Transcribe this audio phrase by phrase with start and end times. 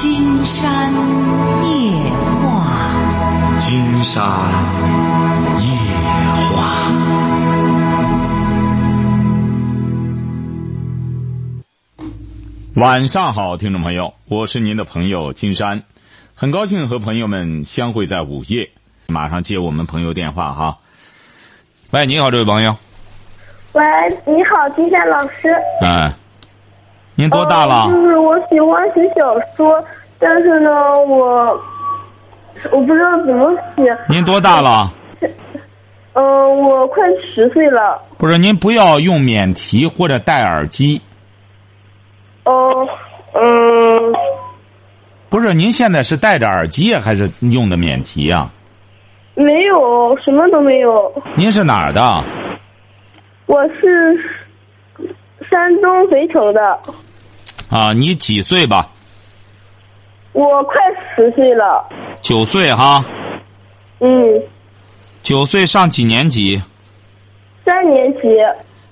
[0.00, 0.90] 金山
[1.62, 1.92] 夜
[2.40, 4.24] 话，金山
[5.60, 5.68] 夜
[6.56, 6.90] 话。
[12.76, 15.82] 晚上好，听众朋友，我是您的朋友金山，
[16.34, 18.70] 很高兴和朋友们相会在午夜。
[19.06, 20.78] 马上接我们朋友电话哈。
[21.90, 22.74] 喂，你好，这位朋友。
[23.74, 23.84] 喂，
[24.24, 25.54] 你好，金山老师。
[25.82, 26.10] 嗯，
[27.20, 27.82] 您多大了？
[27.82, 29.84] 呃就是我喜欢写小说，
[30.18, 30.70] 但是呢，
[31.06, 31.60] 我
[32.72, 33.94] 我不知道怎么写。
[34.08, 34.90] 您多大了？
[36.14, 37.02] 嗯、我快
[37.34, 38.00] 十岁了。
[38.16, 41.02] 不是，您不要用免提或者戴耳机。
[42.44, 42.88] 哦、
[43.34, 44.14] 嗯，
[45.28, 48.48] 不是，您现在是戴着耳机还是用的免提呀、
[49.34, 51.12] 没有，什么都没有。
[51.34, 52.24] 您是哪儿的？
[53.44, 54.18] 我是
[55.50, 56.78] 山东肥城的，
[57.70, 58.90] 啊，你几岁吧？
[60.32, 60.74] 我快
[61.14, 61.88] 十岁了。
[62.20, 63.04] 九岁哈。
[64.00, 64.42] 嗯，
[65.22, 66.60] 九岁上几年级？
[67.64, 68.20] 三年级。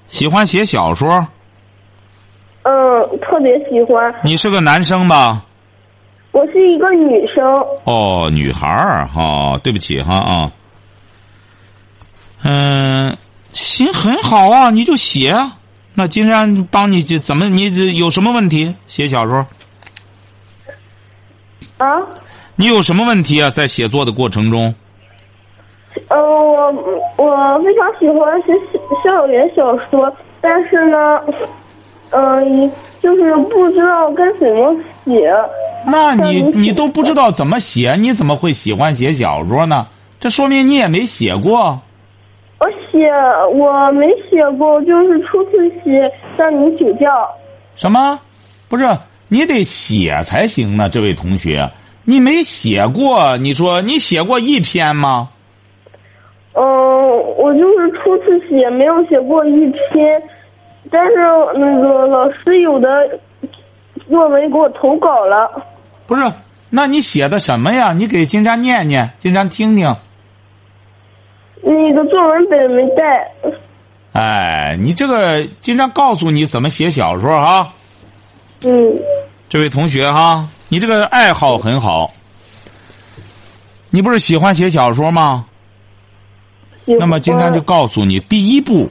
[0.06, 1.26] 喜欢写小说？
[2.62, 4.14] 嗯，特别喜欢。
[4.24, 5.44] 你是个男生吧？
[6.30, 7.44] 我是一个女生。
[7.84, 10.52] 哦，女孩儿哈、对不起哈啊。
[12.44, 13.16] 嗯，
[13.52, 15.57] 行，很好啊，你就写啊。
[15.98, 18.72] 那金山帮你这怎么你这有什么问题？
[18.86, 19.44] 写小说，
[21.76, 21.98] 啊？
[22.54, 23.50] 你有什么问题啊？
[23.50, 24.72] 在写作的过程中，
[26.06, 26.72] 呃，我
[27.16, 28.52] 我非常喜欢写
[29.04, 31.20] 校园小说，但是呢，
[32.10, 32.70] 嗯、
[33.02, 35.28] 就是不知道该怎么写。
[35.84, 39.88] 那你你你都不知道怎么写，你怎么会喜欢写小说呢？
[40.20, 41.80] 这说明你也没写过。
[42.98, 43.10] 我写
[43.54, 47.06] 我没写过，就是初次写，向您请教。
[47.76, 48.18] 什么？
[48.68, 48.84] 不是，
[49.28, 51.70] 你得写才行呢，这位同学，
[52.04, 55.30] 你没写过，你说你写过一篇吗？
[56.54, 56.62] 嗯、
[57.36, 60.22] 我就是初次写，没有写过一篇，
[60.90, 61.14] 但是
[61.54, 62.88] 那个老师有的
[64.08, 65.50] 作文给我投稿了。
[66.06, 66.22] 不是，
[66.70, 67.92] 那你写的什么呀？
[67.92, 69.94] 你给金山念念，金山听听。
[71.62, 73.30] 那个作文本没带。
[74.12, 77.72] 哎，你这个经常告诉你怎么写小说哈，
[78.62, 79.00] 嗯
[79.48, 82.12] 这位同学哈，你这个爱好很好。
[83.90, 85.46] 你不是喜欢写小说吗？
[86.84, 88.90] 那么今天就告诉你，第一步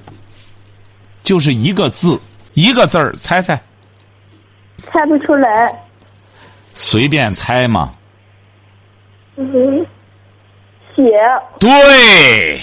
[1.24, 2.20] 就是一个字，
[2.54, 3.60] 一个字儿，猜猜，
[4.86, 5.76] 猜不出来。
[6.74, 7.94] 随便猜嘛。
[9.36, 9.86] 嗯，
[10.98, 11.04] 写。
[11.60, 12.60] 对，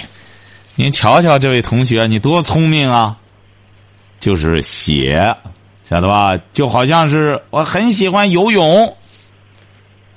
[0.75, 3.17] 您瞧瞧这位同学，你多聪明啊！
[4.19, 5.35] 就是写，
[5.89, 6.37] 晓得吧？
[6.53, 8.97] 就好像是我很喜欢游泳，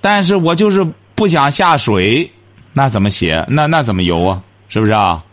[0.01, 0.83] 但是我就是
[1.13, 2.31] 不想下水，
[2.73, 3.45] 那怎么写？
[3.47, 4.41] 那那怎么游啊？
[4.67, 5.23] 是不是啊？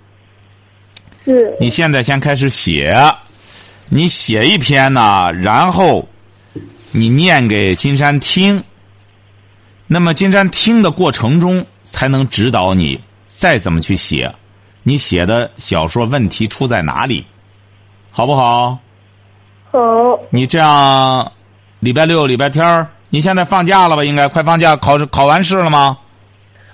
[1.25, 1.57] 是。
[1.59, 2.95] 你现在先开始写，
[3.89, 6.07] 你写一篇呢，然后
[6.93, 8.63] 你念给金山听。
[9.87, 14.35] 那么金山听的过程中，才能指导你再怎么去写。
[14.83, 17.25] 你写的小说问题出在哪里，
[18.11, 18.77] 好不好？
[19.71, 19.79] 好。
[20.31, 21.33] 你这样，
[21.81, 24.05] 礼拜六、礼拜天儿，你现在放假了吧？
[24.05, 25.97] 应该快放假，考试考完试了吗？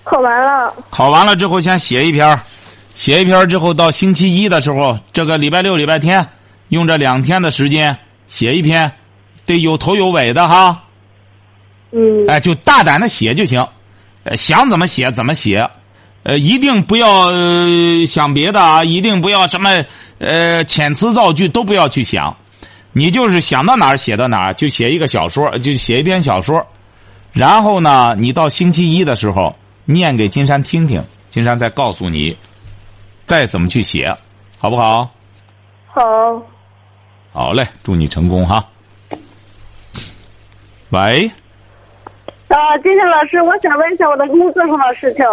[0.03, 0.75] 考完了。
[0.91, 2.41] 考完了之后，先写一篇，
[2.95, 6.27] 写一篇之后，到星期一的时候，这个礼拜六、礼拜天，
[6.71, 8.91] 用这两天的时间写一篇，
[9.47, 10.83] 得有头有尾的哈。
[11.93, 12.27] 嗯。
[12.27, 13.65] 哎，就大胆的写就行，
[14.25, 15.69] 呃想怎么写怎么写，
[16.23, 19.71] 呃，一定不要、呃想别的啊，一定不要什么
[20.19, 22.37] 呃遣词造句都不要去想，
[22.93, 26.67] 你就是想到哪儿写到哪儿，就写一个小说，就写一篇小说，
[27.33, 32.37] 然后呢，你到星期一的时候念给金山听听，金山再告诉你
[33.25, 34.15] 再怎么去写，
[34.59, 35.11] 好不好？
[35.87, 36.03] 好。
[37.33, 38.67] 好嘞，祝你成功哈。
[40.91, 41.31] 喂，
[42.51, 45.25] 啊，金山老师，我想问一下我的工作上的事情。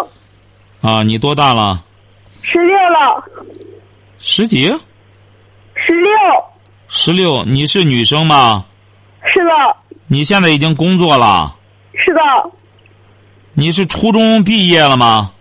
[0.81, 1.83] 啊，你多大了？
[2.43, 3.23] 十六了，
[4.19, 4.67] 十几？
[5.73, 6.11] 十六，
[6.87, 7.43] 十六？
[7.43, 8.65] 你是女生吗？
[9.23, 9.49] 是的，
[10.05, 11.55] 你现在已经工作了？
[11.93, 12.19] 是的，
[13.53, 15.31] 你是初中毕业了吗？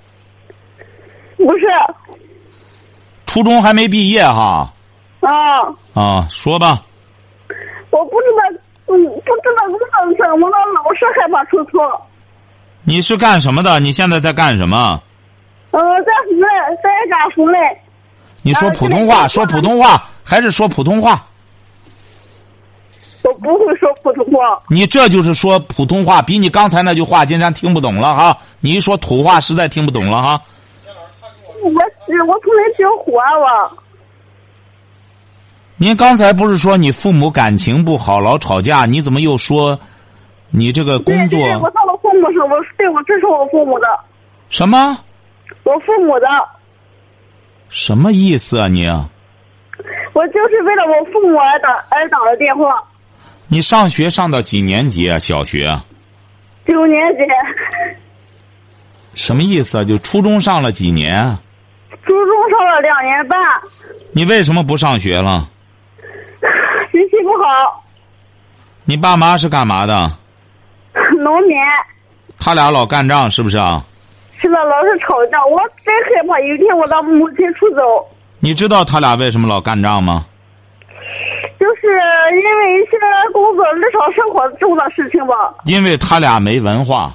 [1.37, 1.67] 不是
[3.27, 4.73] 初中还没毕业哈。
[5.21, 5.31] 啊，
[5.93, 6.83] 啊，说吧。
[7.91, 8.43] 我不知道，
[8.87, 8.95] 嗯，
[9.25, 11.81] 不知道工作怎么了，老是害怕出错。
[12.85, 13.81] 你是干什么的？
[13.81, 15.03] 你现在在干什么？
[15.73, 16.47] 呃，在湖内，
[16.83, 17.59] 在干湖内。
[18.43, 21.27] 你说啊普通话，说普通话，还是说普通话？
[23.25, 24.63] 我不会说普通话。
[24.69, 28.37] 你这就是说普通话，比你刚才那句话金山听不懂了哈。
[28.61, 30.41] 你一说土话，实在听不懂了哈。
[31.61, 33.77] 我我从来学活了。
[35.79, 38.87] 您刚才不是说你父母感情不好，老吵架？
[38.87, 39.79] 你怎么又说
[40.51, 43.87] 你这个工作对对，我到了父母上，我对我这是我父母的，
[44.49, 44.99] 什么
[45.65, 46.27] 我父母的，
[47.69, 48.87] 什么意思啊你？
[50.15, 52.83] 我就是为了我父母而打而打的电话。
[53.49, 55.19] 你上学上到几年级啊？
[55.19, 55.85] 小学啊？
[56.67, 57.19] 九年级，
[59.15, 59.85] 什么意思啊？
[59.85, 61.43] 就初中上了几年啊？
[62.07, 63.39] 初中上了两年半，
[64.13, 65.51] 你为什么不上学了？
[67.47, 67.81] 好，
[68.85, 70.11] 你爸妈是干嘛的？
[71.23, 71.57] 农民。
[72.39, 73.85] 他俩老干仗是不是啊？
[74.37, 77.81] 是的，老是吵架，我真害怕有一天我的母亲出走，
[78.41, 80.27] 你知道他俩为什么老干仗吗？
[81.61, 81.87] 就是
[82.33, 82.99] 因为一些
[83.33, 85.35] 工作日常生活中的事情吧。
[85.67, 87.13] 因为他俩没文化。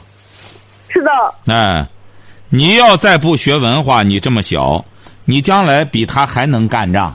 [0.88, 1.12] 是的，
[1.48, 1.86] 哎，
[2.50, 4.84] 你要再不学文化，你这么小，
[5.26, 7.14] 你将来比他还能干仗。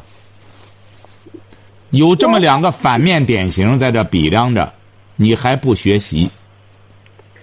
[1.96, 4.70] 有这么两个反面典型在这比量着，
[5.16, 6.30] 你还不学习，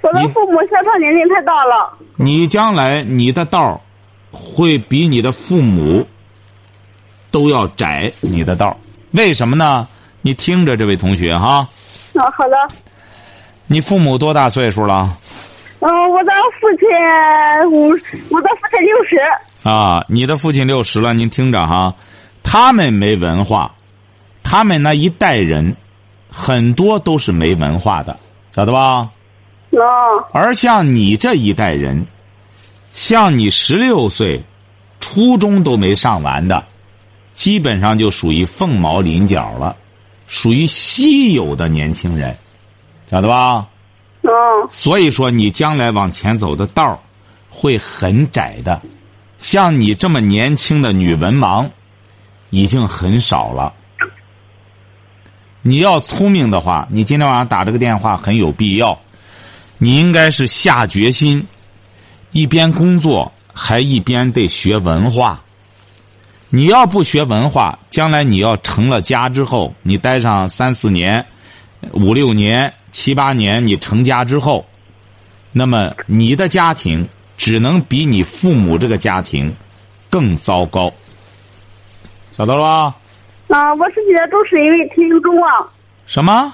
[0.02, 1.98] 我的父母相差年龄太大了。
[2.18, 3.82] 你将来你的道儿
[4.32, 6.06] 会比你的父母
[7.32, 8.12] 都要窄。
[8.22, 8.78] 你的道儿
[9.12, 9.88] 为什么呢？
[10.22, 11.68] 你听着，这位同学哈，
[12.14, 12.56] 啊，好的。
[13.66, 15.18] 你父母多大岁数了？
[15.80, 17.90] 嗯，我的父亲五，
[18.30, 19.68] 我的父亲六十。
[19.68, 21.94] 啊，你的父亲六十了，您听着哈，
[22.44, 23.74] 他们没文化，
[24.44, 25.76] 他们那一代人
[26.30, 28.20] 很多都是没文化的，
[28.52, 29.10] 晓得吧？
[29.72, 32.06] 啊，而像你这一代人，
[32.94, 34.44] 像你十六岁，
[35.00, 36.66] 初中都没上完的，
[37.34, 39.76] 基本上就属于凤毛麟角了，
[40.28, 42.38] 属于稀有的年轻人，
[43.10, 43.68] 晓得吧？
[44.22, 44.30] 嗯，
[44.70, 47.00] 所以说，你将来往前走的道儿
[47.50, 48.82] 会很窄的。
[49.40, 51.70] 像你这么年轻的女文盲，
[52.50, 53.74] 已经很少了。
[55.66, 59.00] 你要聪明的话，你今天晚上打这个电话很有必要。
[59.78, 61.48] 你应该是下决心，
[62.32, 65.42] 一边工作还一边得学文化。
[66.50, 71.26] 你要不学文化，将来你要成了家之后，你待上三四年、
[71.94, 74.66] 五六年、七八年，你成家之后，
[75.54, 77.08] 那么你的家庭
[77.38, 79.56] 只能比你父母这个家庭
[80.10, 80.94] 更糟糕，
[82.38, 82.96] 晓得了吧？
[83.54, 85.64] 啊，我是你的忠实一位听众啊，
[86.08, 86.52] 什么？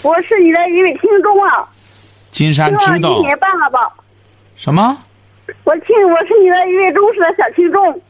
[0.00, 1.68] 我是你的一位听众啊，
[2.30, 3.78] 金山知道一年半了吧？
[4.56, 4.96] 什么？
[5.64, 8.00] 我听，我是你的一位忠实的小听众。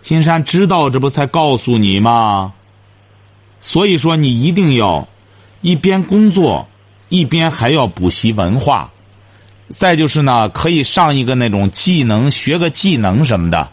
[0.00, 2.54] 金山知道，这不才告诉你吗？
[3.60, 5.06] 所以说，你一定要
[5.60, 6.66] 一边工作，
[7.10, 8.90] 一边还要补习文化。
[9.68, 13.68] 再就是呢，可以上一个那种技能，学个技能什么的，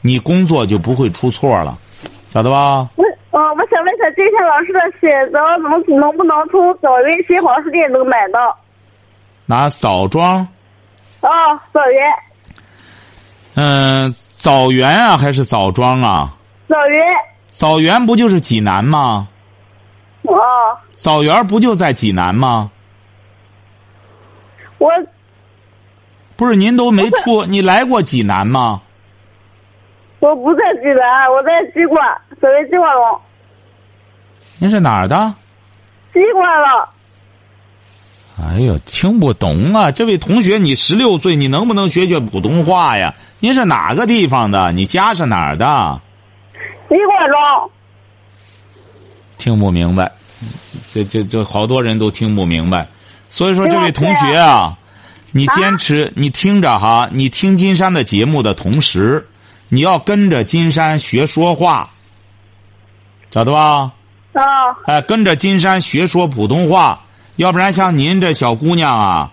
[0.00, 1.78] 你工作就不会出错了，
[2.32, 2.88] 晓得吧？
[2.96, 3.04] 我
[3.36, 8.56] 呃，我想问一下，金山老师的写择能能不能从枣园新华书店能买到？
[9.44, 10.38] 拿枣庄，
[11.20, 11.28] 啊，
[11.70, 12.08] 枣园，
[13.56, 16.34] 嗯、枣园啊，还是枣庄啊？
[16.66, 17.04] 枣园，
[17.50, 19.28] 枣园不就是济南吗？
[20.24, 22.70] 啊，枣园不就在济南吗？
[24.78, 24.90] 我
[26.36, 28.80] 不是您都没出，你来过济南吗？
[30.20, 32.02] 我不在济南，我在鸡冠，
[32.40, 33.20] 枣园鸡冠龙，
[34.58, 35.34] 您是哪儿的？
[36.12, 36.88] 鸡冠了。
[38.38, 39.90] 哎呦，听不懂啊！
[39.90, 43.14] 这位同学，你十六岁，你能不能学学普通话呀？
[43.40, 44.72] 您是哪个地方的？
[44.72, 46.00] 你家是哪儿的？
[46.88, 47.70] 鸡冠庄，
[49.38, 50.12] 听不明白，
[50.92, 52.88] 这这这好多人都听不明白。
[53.28, 54.78] 所以说，这位同学啊，
[55.32, 59.28] 你坚持，你听着哈，你听金山的节目的同时，
[59.68, 61.90] 你要跟着金山学说话，
[63.30, 63.92] 晓得吧？
[64.36, 67.00] 啊，哎，跟着金山学说普通话，
[67.36, 69.30] 要不然像您这小姑娘啊，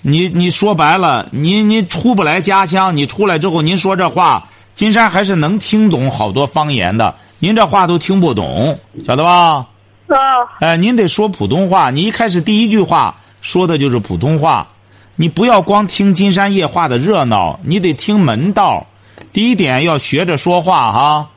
[0.00, 4.46] 你你说白了，您您出不来家乡，你出来之后，您说这话，
[4.76, 9.66] 金山还是能听懂好多方言的，您这话都听不懂，晓得吧？
[10.06, 10.16] 啊，
[10.60, 14.68] 哎，您得说普通话，你一开始第一句话说的就是普通话，
[15.16, 18.86] 你不要光听金山夜话的热闹，你得听门道。
[19.32, 21.28] 第一点要学着说话哈，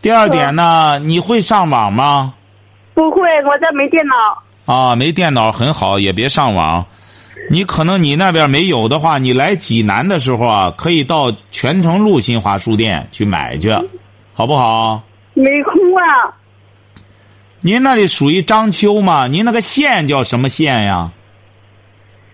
[0.00, 2.34] 第二点呢，你会上网吗？
[2.94, 4.72] 不会，我这没电脑。
[4.72, 6.86] 啊，没电脑很好，也别上网。
[7.50, 13.74] 你可能你那边没有的话，你来济南的时候啊，可以到泉城路新华书店去买去，
[14.32, 15.02] 好不好？
[15.34, 16.36] 没空啊。
[17.60, 19.26] 您那里属于章丘吗？
[19.26, 21.10] 您那个县叫什么县呀？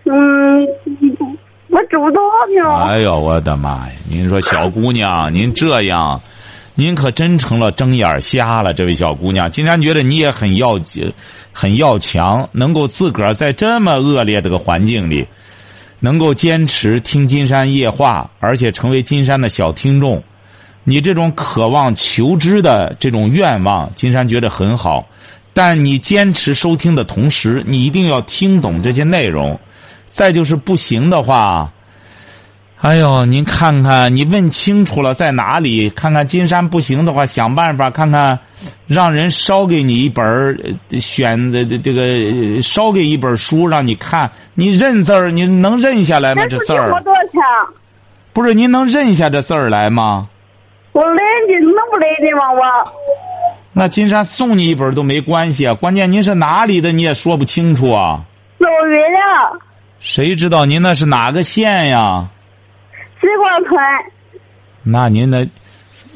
[0.05, 0.65] 嗯，
[1.69, 2.19] 我知不道
[2.55, 2.85] 呢。
[2.85, 3.91] 哎呦，我的妈呀！
[4.09, 6.21] 您说小姑娘，您这样，
[6.79, 8.71] 您可真成了睁眼瞎了。
[8.71, 11.11] 这位小姑娘，金山觉得你也很要紧，
[11.51, 15.27] 很要强，能够自个儿在这么恶劣的个环境里，
[15.99, 20.23] 能够坚持听金山夜话，而且成为金山的小听众。
[20.85, 25.05] 你这种渴望求知的这种愿望，金山觉得很好。
[25.53, 29.59] 但你坚持收听的同时，你一定要听懂这些内容。
[30.05, 31.73] 再就是不行的话，
[32.81, 35.89] 哎呦，您看看，你问清楚了在哪里？
[35.89, 38.39] 看看金山不行的话，想办法看看，
[38.87, 40.57] 让人捎给你一本儿
[40.97, 44.31] 选的这个捎给一本书让你看。
[44.53, 46.45] 你认字儿，你能认下来吗？
[46.49, 47.41] 这字儿多少钱？
[48.31, 50.29] 不是您能认下这字儿来吗？
[50.93, 52.53] 我来的能不来的吗？
[52.53, 52.61] 我
[53.73, 58.23] 那金山送你一本都没关系啊，关键您是哪里的你也说不清楚啊。
[58.57, 59.59] 走远了，
[59.99, 62.29] 谁知道您那是哪个县呀？
[63.29, 63.79] 西瓜村。
[64.83, 65.47] 那您那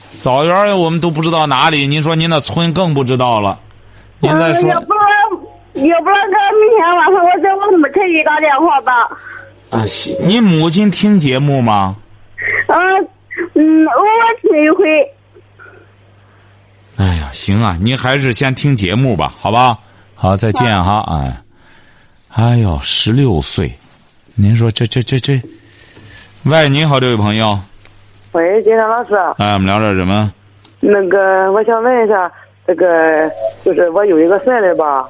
[0.09, 3.59] 枣园我们都不知道哪里，您说您那村更不知道了。
[4.19, 8.93] 您再嗯，说要不然，要不然这明天晚上我给我母亲一个电话吧。
[9.69, 11.95] 啊，行你母亲听节目吗？
[12.67, 12.77] 嗯
[13.53, 15.13] 嗯，偶尔听一回。
[16.97, 19.77] 哎呀，行啊，您还是先听节目吧，好吧？
[20.15, 21.43] 好，再见哈，哎，
[22.29, 23.71] 哎呦，十六岁，
[24.35, 25.41] 您说这这这这，
[26.45, 27.57] 喂，您好，这位朋友，
[28.33, 30.29] 喂，金山老师，哎，我们聊点什么？
[30.81, 32.29] 那个我想问一下，
[32.67, 33.31] 这个
[33.63, 35.05] 就是我有一个孙子吧，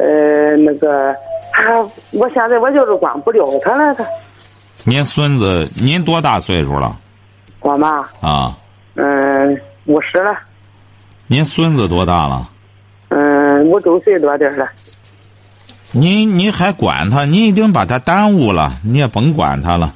[0.00, 1.14] 呃，那个
[1.52, 4.04] 他，我现在我就是管不了他了，他
[4.84, 6.98] 您孙子，您多大岁数了？
[7.60, 8.58] 我妈，啊，
[8.96, 10.36] 嗯，五十了，
[11.28, 12.50] 您孙子多大了？
[13.10, 14.66] 嗯，五周岁多点儿了，
[15.92, 17.24] 您您还管他？
[17.26, 19.94] 您已经把他耽误了，你也甭管他了。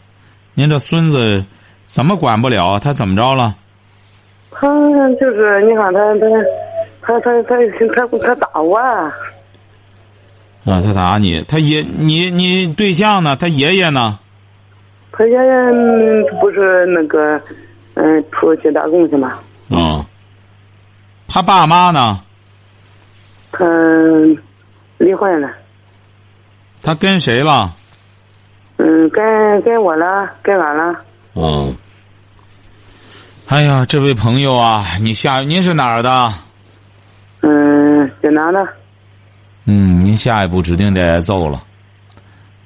[0.59, 1.45] 您这孙子
[1.87, 2.81] 怎么管不了？
[2.81, 3.55] 他怎么着了？
[4.51, 4.67] 他
[5.21, 6.01] 就是你看他
[7.01, 9.05] 他他他他他他打我啊，
[10.65, 13.37] 啊，他打你，他爷你你对象呢？
[13.37, 14.19] 他爷爷呢？
[15.13, 17.41] 他爷爷嗯不是那个
[17.95, 19.39] 嗯出去打工去嘛，
[19.71, 20.05] 嗯，
[21.29, 22.21] 他爸妈呢？
[23.53, 23.65] 他
[24.97, 25.53] 离婚了，
[26.83, 27.77] 他跟谁了？
[28.79, 31.01] 嗯，该该我了，该俺了。
[31.35, 31.77] 嗯。
[33.49, 36.33] 哎呀，这位朋友啊，你下您是哪儿的？
[37.43, 38.67] 嗯，济南的。
[39.65, 41.63] 嗯，您下一步指定得挨揍了。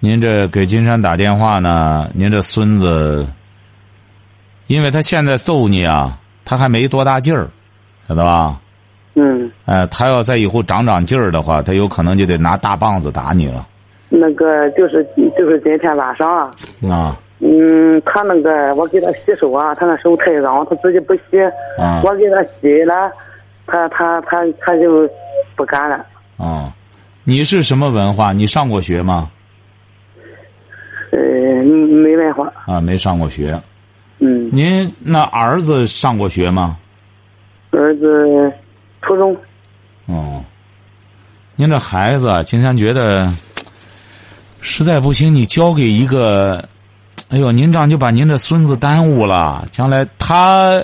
[0.00, 3.26] 您这给金山打电话呢，您这孙子，
[4.66, 7.48] 因为他现在揍你啊，他还没多大劲儿，
[8.08, 8.60] 晓得吧？
[9.14, 13.66] 嗯，哎，他要再以后长长劲儿的话，他有可能就得拿大棒子打你了。
[14.14, 15.02] 那个就是
[15.38, 16.50] 就是今天晚上啊，
[16.90, 21.40] 啊嗯，他那个我给他洗手啊，他那手太脏，他自己不洗，
[21.78, 23.10] 啊我给他洗了，
[23.66, 25.08] 他他他他就
[25.56, 26.04] 不干了。
[26.36, 26.72] 啊！
[27.24, 28.32] 你是什么文化？
[28.32, 29.30] 你上过学吗？
[31.10, 31.18] 呃，
[31.64, 32.52] 没文化。
[32.66, 33.60] 啊，没上过学。
[34.18, 36.76] 嗯，您那儿子上过学吗？
[37.70, 38.52] 儿子
[39.00, 39.36] 初中。
[40.06, 40.44] 哦，
[41.56, 43.26] 您这孩子啊，金山觉得
[44.62, 46.64] 实在不行，你交给一个，
[47.28, 49.66] 哎呦，您这样就把您这孙子耽误了。
[49.72, 50.82] 将来他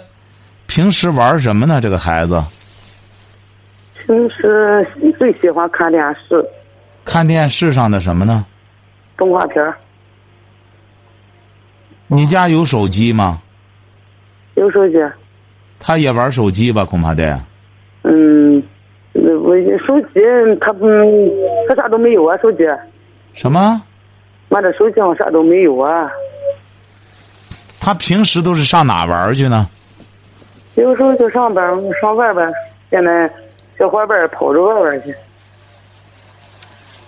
[0.66, 1.80] 平时玩什么呢？
[1.80, 2.42] 这个孩子
[4.04, 4.84] 平时
[5.16, 6.44] 最喜欢看电视、
[7.04, 8.44] 看电视上的什么呢？
[9.16, 9.74] 动画片儿
[12.08, 13.40] 你家有手机吗？
[14.54, 14.94] 有手机。
[15.78, 16.84] 他也玩手机吧？
[16.84, 17.40] 恐怕得。
[18.02, 18.60] 嗯，
[19.12, 19.54] 我
[19.86, 20.20] 手机
[20.60, 21.30] 他嗯
[21.68, 22.64] 他啥都没有啊，手机。
[23.34, 23.82] 什么？
[24.48, 26.10] 我这手机上啥都没有啊。
[27.80, 29.66] 他平时都是上哪玩去呢？
[30.74, 31.64] 有时候就上班
[32.00, 32.46] 上外边，
[32.90, 33.30] 现在
[33.78, 35.14] 小伙伴跑着玩玩去。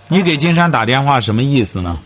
[0.07, 1.97] 你给金山打电话什么意思呢？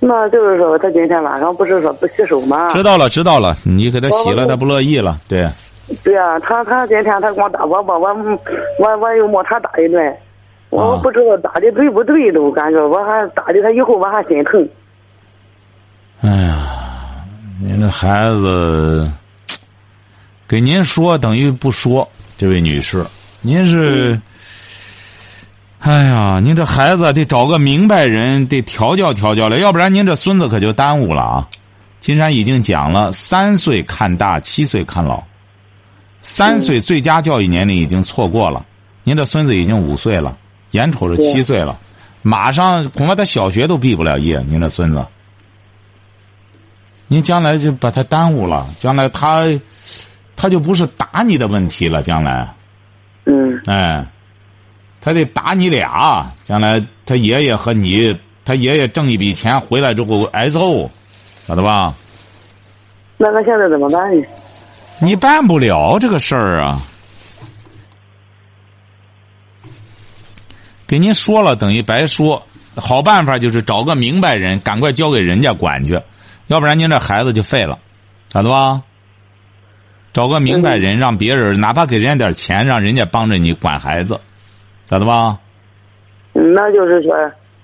[0.00, 2.70] 那就是说，他今天晚上不是说不洗手吗？
[2.72, 3.56] 知道了，知道了。
[3.64, 5.18] 你给他洗了，他不乐意了。
[5.28, 5.48] 对。
[6.02, 8.08] 对呀、他他今天他光打我吧，我
[8.78, 10.16] 我我又没他打一顿，
[10.74, 14.68] 我啊不知道打的对不对都感觉，我还打的他以后我还心疼。
[16.20, 17.24] 哎呀，
[17.62, 19.08] 您这孩子，
[20.48, 23.04] 给您说等于不说，这位女士，
[23.40, 24.20] 您是，
[25.78, 31.48] 哎呀，您这孩子得找个明白人，得调教调教了，要不然您这孙子可就耽误了啊。
[32.00, 35.22] 金山已经讲了，三岁看大，七岁看老，
[36.20, 38.66] 三岁最佳教育年龄已经错过了，
[39.04, 40.36] 您这孙子已经五岁了，
[40.74, 41.78] 眼瞅着七岁了，
[42.22, 44.40] 马上恐怕他小学都毕不了业。
[44.40, 45.06] 您这孙子，
[47.06, 49.44] 您将来就把他耽误了，将来他
[50.34, 52.52] 他就不是打你的问题了，将来。
[53.26, 54.04] 嗯哎，
[55.00, 56.28] 他得打你俩。
[56.42, 60.90] 将来他爷爷和你，他爷爷挣一笔钱回来之后挨揍，
[61.46, 61.94] 晓得吧？
[63.16, 64.26] 那他现在怎么办呢？
[64.98, 66.80] 你办不了这个事儿啊。
[70.94, 72.40] 给您说了等于白说，
[72.76, 76.00] 好办法就是找个明白人，赶快交给人家管去，
[76.46, 77.80] 要不然您这孩子就废了，
[78.28, 78.80] 咋的吧？
[80.12, 84.20] 找个明白人，让别人哪怕给人家点钱，让人家帮着你管孩子，
[84.86, 85.36] 咋的吧？
[86.34, 87.12] 嗯，那就是说，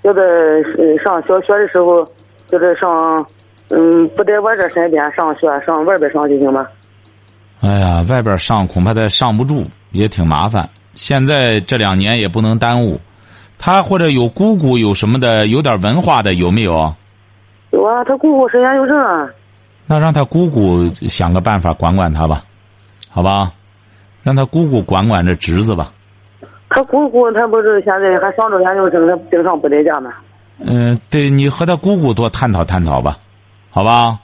[0.03, 2.05] 就在呃上小学的时候，
[2.51, 3.25] 就在上，
[3.69, 6.67] 嗯，不在我这身边上学，上外边上就行吗？
[7.61, 10.69] 哎呀，外边上恐怕他上不住，也挺麻烦。
[10.97, 13.01] 现在这两年也不能耽误。
[13.63, 16.95] 他或者有姑姑有什么的，有点文化的有没有？
[17.71, 19.29] 有啊，他姑姑是研究生啊。
[19.87, 22.43] 那让他姑姑想个办法管管他吧，
[23.11, 23.53] 好吧？
[24.23, 25.93] 让他姑姑管管这侄子吧。
[26.71, 30.11] 他姑姑他不是现在还上着研究生，他经常不在家吗？
[30.59, 33.19] 嗯、对你和他姑姑多探讨探讨吧，
[33.71, 34.19] 好吧？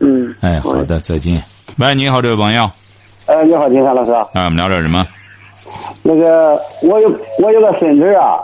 [0.00, 0.34] 嗯。
[0.40, 1.42] 哎，好的，再见。
[1.78, 2.70] 喂，你好，这位朋友，
[3.26, 4.12] 哎，你好，金山老师。
[4.34, 5.06] 哎，我们聊点什么？
[6.02, 7.08] 那个，我有
[7.38, 8.40] 我有个孙子啊，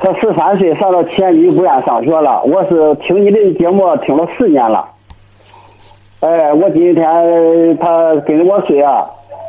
[0.00, 2.42] 他十三岁上到前级不愿上学了。
[2.42, 4.86] 我是听你的节目听了四年了。
[6.20, 7.04] 哎，我今天
[7.78, 9.04] 他跟着我睡啊，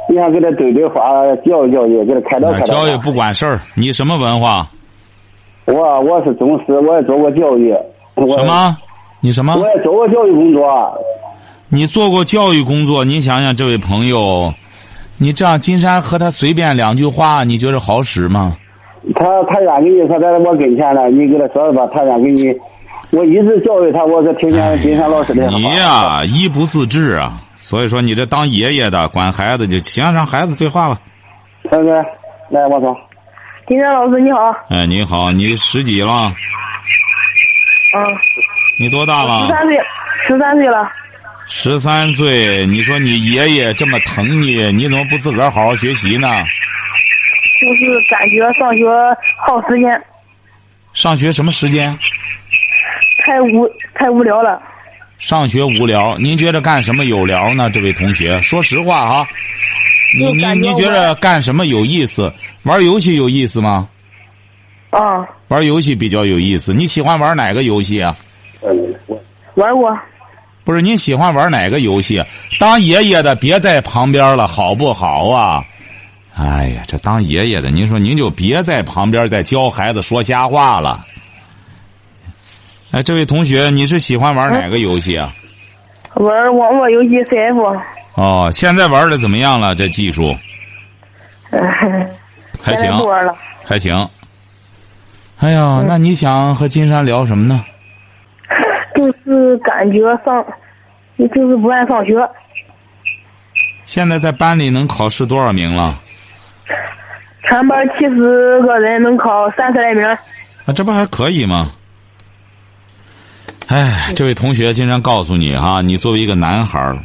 [0.09, 2.65] 你想给他对对话，教育教育，给他开导开导。
[2.65, 4.67] 教育不管事儿，你什么文化？
[5.65, 7.75] 我我是宗师，我也做过教育。
[8.15, 8.45] 什？
[8.45, 8.77] 么？
[9.19, 9.55] 你什么？
[9.55, 10.63] 我也做过教育工作。
[11.69, 14.53] 你做过教育工作，你想想，这位朋友，
[15.17, 18.55] 你这样金山和他随便两句话，你觉得好使吗？
[19.15, 22.53] 他他愿给你，他在我跟前呢，你给他说说吧，他愿给你。
[23.11, 25.57] 我一直教育他，我是听见金山老师的话。
[25.57, 30.99] 你呀、一不自知啊，所以说你这当爷爷的管孩子就行，让孩子对话吧。
[31.69, 31.93] 对对，
[32.49, 32.95] 来，我说。
[33.67, 36.31] 金山老师你好，哎，你好，你十几了？
[37.95, 38.03] 嗯，
[38.79, 39.47] 你多大了十？
[39.53, 39.77] 三岁，
[40.27, 40.91] 十三岁了，
[41.47, 42.65] 十三岁。
[42.65, 46.27] 你说你爷爷这么疼你，你怎么不自个儿好好学习呢？
[47.59, 48.85] 就是感觉上学
[49.45, 50.01] 耗时间，
[50.93, 51.97] 上学什么时间？
[53.25, 54.61] 太无太无聊了。
[55.17, 57.69] 上学无聊，您觉得干什么有聊呢？
[57.69, 59.27] 这位同学，说实话哈，
[60.19, 62.31] 你你你觉我得干什么有意思？
[62.63, 63.89] 玩游戏有意思吗？
[64.91, 66.71] 啊，玩游戏比较有意思。
[66.73, 68.15] 你喜欢玩哪个游戏啊？
[69.55, 69.97] 玩过，
[70.63, 72.23] 不是，您喜欢玩哪个游戏？
[72.59, 75.65] 当爷爷的别在旁边了，好不好啊？
[76.39, 81.03] 哎呀，这当爷爷的，您说您就别在旁边再教孩子说瞎话了。
[82.91, 85.33] 哎，这位同学，你是喜欢玩哪个游戏啊？
[86.13, 87.81] 玩网络游戏 CF，
[88.13, 89.73] 哦，现在玩的怎么样了？
[89.73, 90.31] 这技术
[92.61, 93.35] 还行在不玩了。
[93.65, 93.93] 还行。
[95.39, 97.65] 哎呀，那你想和金山聊什么呢？
[98.95, 100.45] 就是感觉上，
[101.17, 102.13] 就是不爱上学，
[103.85, 105.99] 现在在班里能考试多少名了？
[107.47, 110.05] 全班七十个人能考三十来名。
[110.05, 111.69] 啊，这不还可以吗？
[113.67, 116.97] 哎，这位同学，金山告诉你哈，你作为一个男孩，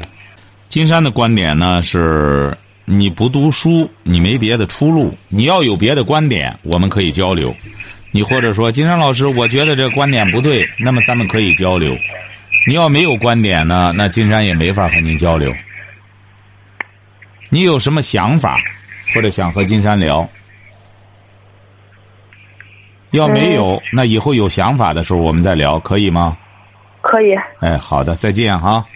[0.68, 5.16] 金山的观点呢是，你不读书，你没别的出路。
[5.28, 7.55] 你要有别的观点，我们可以交流。
[8.11, 11.96] 你或者说，金山老师，我觉得这观点不对，那么咱们可以交流。
[12.66, 15.52] 你要没有观点呢，那金山也没法和您交流。
[17.48, 18.61] 你有什么想法，
[19.14, 20.29] 或者想和金山聊？
[23.11, 26.37] 要没有，那以后有想法的时候我们再聊，可以吗？
[27.03, 28.87] 可以，哎，好的，再见哈。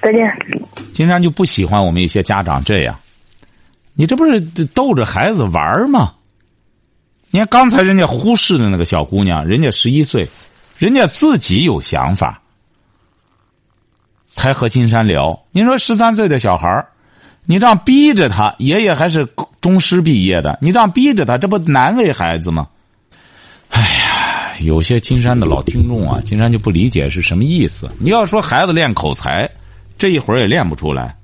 [0.00, 0.20] 再见。
[0.94, 2.98] 金山就不喜欢我们一些家长这样，
[3.94, 4.40] 你这不是
[4.74, 6.14] 逗着孩子玩儿吗？
[7.30, 10.28] 你看刚才人家忽视的那个小姑娘，人家十一岁，
[10.78, 12.40] 人家自己有想法，
[14.26, 15.44] 才和金山聊。
[15.50, 16.88] 您说十三岁的小孩儿
[17.44, 19.26] 你这样逼着他，爷爷还是
[19.60, 22.68] 中师毕业的，你这样逼着他，这不难为孩子吗？
[23.70, 27.90] 哎呀，有些金山的老听众啊，金山就不理解是什么意思。
[27.98, 29.50] 你要说孩子练口才，
[29.98, 31.16] 这一会儿也练不出来，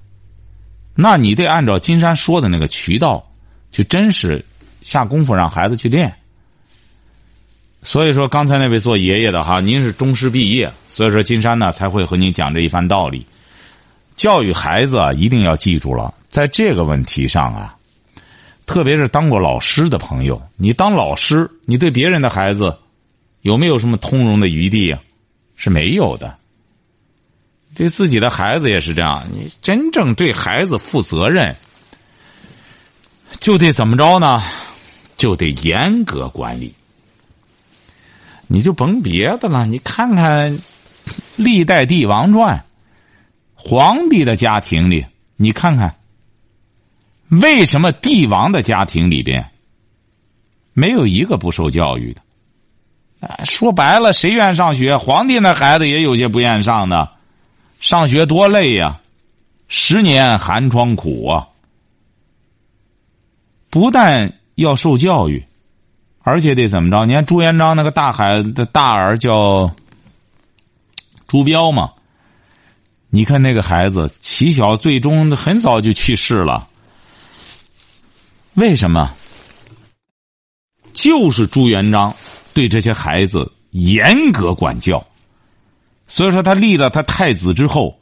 [0.94, 3.24] 那你得按照金山说的那个渠道，
[3.70, 4.44] 去真是
[4.82, 6.12] 下功夫让孩子去练。
[7.84, 13.24] 所以说，刚才那位做爷爷的哈，您是中师毕业，所以说金山呢才会和您讲这一番道理。
[14.18, 17.76] 教育孩子啊，一定要记住了，在这个问题上啊，
[18.66, 22.76] 特别是当过老师的朋友，你当老师，你对别人的孩子
[23.42, 25.00] 有没有什么通融的余地啊？
[25.54, 26.36] 是没有的。
[27.76, 31.54] 对自己的孩子也是这样，你真正对孩子负责任，
[33.38, 34.42] 就得怎么着呢？
[35.16, 36.74] 就得严格管理。
[38.48, 40.58] 你就甭别的了，你看看
[41.36, 42.58] 《历代帝王传》，
[43.60, 45.04] 皇帝的家庭里，
[45.36, 45.96] 你看看。
[47.28, 49.50] 为什么帝王的家庭里边
[50.72, 53.44] 没有一个不受教育的？
[53.44, 54.96] 说白了，谁愿上学？
[54.96, 57.16] 皇帝那孩子也有些不愿上的，
[57.80, 59.00] 上学多累呀，
[59.66, 61.48] 十年寒窗苦啊！
[63.68, 65.44] 不但要受教育，
[66.22, 67.04] 而且得怎么着？
[67.04, 69.74] 你看朱元璋那个大孩子的大儿叫
[71.26, 71.92] 朱标嘛？
[73.10, 76.68] 你看那个孩子，起小最终很早就去世了。
[78.54, 79.14] 为什么？
[80.92, 82.14] 就是朱元璋
[82.52, 85.06] 对这些孩子严格管教，
[86.08, 87.98] 所以说他立了他太子之后，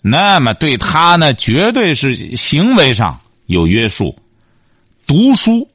[0.00, 4.16] 那么对他呢，绝对是行为上有约束。
[5.06, 5.68] 读书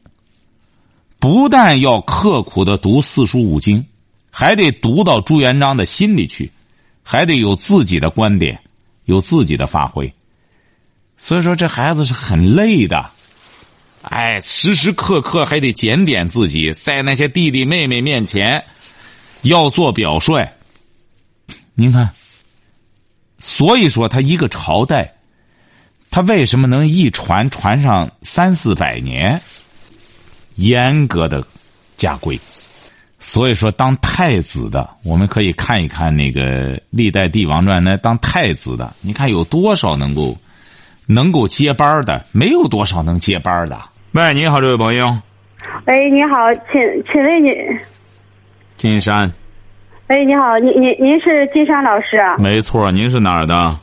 [1.20, 3.86] 不但要刻苦的读四书五经，
[4.32, 6.50] 还得读到朱元璋的心里去，
[7.08, 8.60] 还得有自己的观点，
[9.06, 10.12] 有自己的发挥。
[11.18, 13.12] 所以说，这孩子是很累的。
[14.02, 18.66] 哎，时时刻刻还得检点自己，在那些弟弟妹妹面前
[19.44, 20.50] 要做表率。
[21.76, 22.10] 您看，
[23.40, 25.16] 所以说他一个朝代，
[26.10, 29.42] 他为什么能一传传上三四百年？
[30.56, 31.46] 严格的
[31.98, 32.40] 家规。
[33.28, 40.38] 所以说，当太子的，我们可以看一看那个《历代帝王传》，那当太子的，你看有多少能够
[41.08, 42.24] 能够接班的？
[42.32, 43.82] 没有多少能接班的。
[44.12, 45.18] 喂，你好，这位朋友。
[45.88, 46.80] 喂，你好，请
[47.12, 47.50] 请问你，
[48.78, 49.32] 金山。
[50.08, 52.38] 喂，你好，您您您是金山老师啊？
[52.38, 53.80] 没错，您是哪儿的？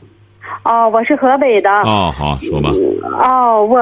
[0.63, 1.69] 哦，我是河北的。
[1.69, 2.69] 哦，好，说吧。
[3.21, 3.79] 哦，我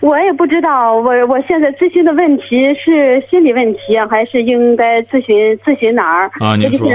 [0.00, 3.78] 我也不知道，我我现在咨询的问题是心理问题，
[4.10, 6.30] 还是应该咨询咨询哪儿？
[6.40, 6.90] 啊，您说。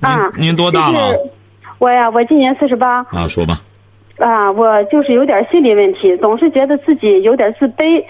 [0.00, 1.18] 啊，您多大了？
[1.78, 3.00] 我呀，我今年四十八。
[3.10, 3.60] 啊，说吧。
[4.18, 8.04] 啊，我就是有点心理问题，总是觉得自己有点自卑。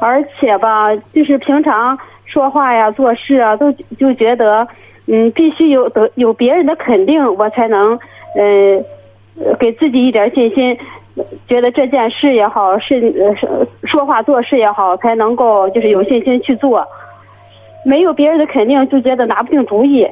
[0.00, 4.68] 而且吧，就是平常说话呀、做事啊，都就觉得，
[5.08, 7.98] 嗯，必须有得有别人的肯定，我才能，
[8.36, 8.80] 呃，
[9.58, 10.76] 给自己一点信心，
[11.46, 16.86] 觉得这件事也好，是呃说话做事也好，才能够就是有信心去做。
[17.84, 20.06] 没有别人的肯定，就觉得拿不定主意。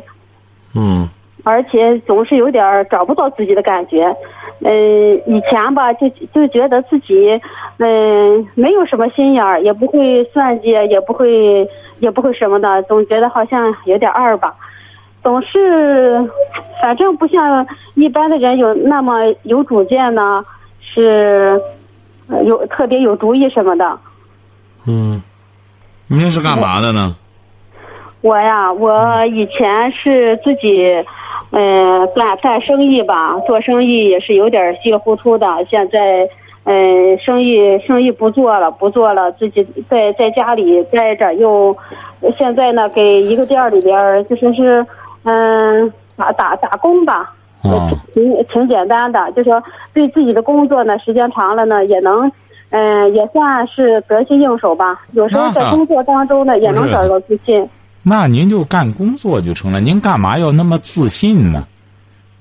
[0.75, 1.09] 嗯。
[1.45, 4.05] 而且总是有点找不到自己的感觉。
[4.65, 7.41] 嗯，以前吧，就就觉得自己，
[7.79, 11.69] 嗯，没有什么心眼儿，也不会算计，也不会，
[12.01, 14.57] 也不会什么的，总觉得好像有点二吧，
[15.27, 16.31] 总是，
[16.81, 20.45] 反正不像一般的人有那么有主见呢，
[20.81, 21.61] 是，
[22.45, 23.99] 有特别有主意什么的。
[24.87, 25.21] 嗯，
[26.07, 27.17] 您是干嘛的呢？
[28.21, 31.05] 我呀，我以前是自己。
[31.51, 35.47] 嗯，干干生意吧，做生意也是有点稀里糊涂的。
[35.69, 36.29] 现在，
[36.65, 41.35] 嗯，生意生意不做了，不做了，自己在在家里待着。
[41.35, 41.77] 又
[42.37, 44.85] 现在呢，给一个店里边就说是，
[45.29, 47.35] 嗯，打打打工吧，
[48.15, 49.33] 挺挺简单的。
[49.33, 49.61] 就说
[49.93, 52.31] 对自己的工作呢，时间长了呢，也能，
[52.71, 55.03] 嗯，也算是得心应手吧。
[55.13, 57.69] 有时候在工作当中呢，也能找到自信。
[58.05, 61.67] 那您就干工作就成了，您干嘛要那么自信呢？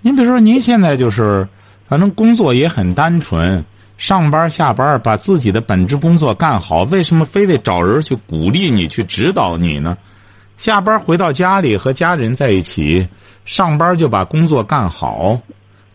[0.02, 1.48] 您比如说，您现在就是，
[1.88, 3.66] 反正工作也很单纯，
[3.98, 9.98] 上班下班把自己的本职工作干好，为什么非得找人去鼓励你、去指导你呢？
[10.58, 13.08] 下班回到家里和家人在一起，
[13.46, 15.38] 上班就把工作干好，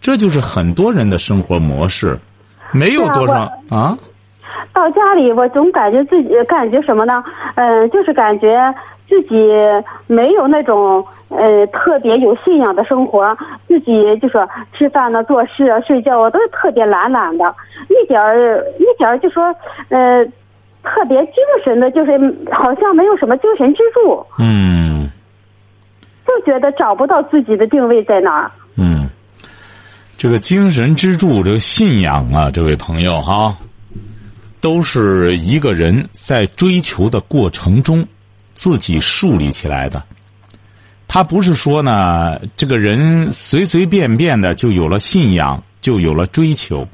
[0.01, 2.19] 这就是很多人的生活模式，
[2.73, 3.99] 没有多少啊。
[4.73, 7.23] 到家里，我总感觉自己感觉什么呢？
[7.57, 8.75] 嗯，就是感觉。
[9.11, 9.35] 自己
[10.07, 17.45] 没有那种呃特别有信仰的生活，自己就说吃饭呢、做事啊、睡觉啊，都是特别懒懒的，
[17.89, 19.53] 一点儿一点儿就说
[19.89, 20.25] 呃
[20.83, 22.13] 特别精神的，就是
[22.53, 24.27] 好像没有什么精神支柱。
[24.39, 25.11] 嗯。
[26.27, 28.51] 就觉得找不到自己的定位在哪儿。
[28.77, 29.09] 嗯，
[30.17, 33.57] 这个精神支柱，这个信仰啊，这位朋友哈，
[34.61, 38.07] 都是一个人在追求的过程中。
[38.53, 40.05] 自己树立起来的，
[41.09, 46.87] 他不是说呢，这个人随随便便的就有了信仰，就有了追求。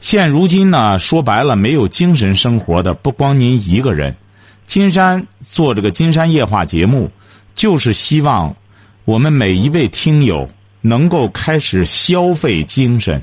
[0.00, 4.14] 现如今呢，说白了，没有精神生活的不光您一个人。
[4.66, 7.10] 金山做这个《金山夜话》节目，
[7.54, 8.54] 就是希望
[9.04, 10.48] 我们每一位听友
[10.82, 13.22] 能够开始消费精神。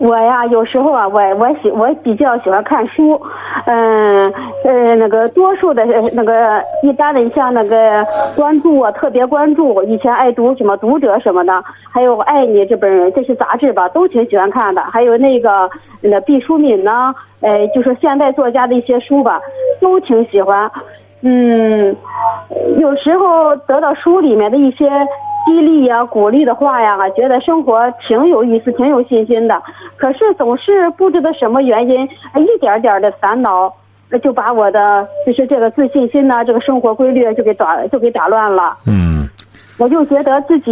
[0.00, 3.20] 我呀，有时候啊，我我喜我比较喜欢看书，
[3.66, 4.32] 嗯
[4.64, 8.02] 呃，那个多数的那个一般的，你像那个
[8.34, 14.80] 关注啊，特别关注，以前爱读什么《读者》什么的，还有《爱你》这本这些杂志吧，都挺喜欢看的。
[14.84, 15.68] 还有那个
[16.00, 19.38] 那毕淑敏呢，呃，就是现代作家的一些书吧，
[19.82, 20.70] 都挺喜欢。
[21.20, 21.94] 嗯，
[22.78, 24.90] 有时候得到书里面的一些。
[25.46, 29.62] 激励呀，鼓励的话呀，觉得生活挺有意思，挺有信心的。
[29.96, 33.72] 可是总是不知道什么原因，一点点的烦恼，
[34.22, 38.76] 就把我的就是这个自信心呐，这个生活规律就给打就给打乱了。
[38.86, 39.28] 嗯，
[39.78, 40.70] 我就觉得自己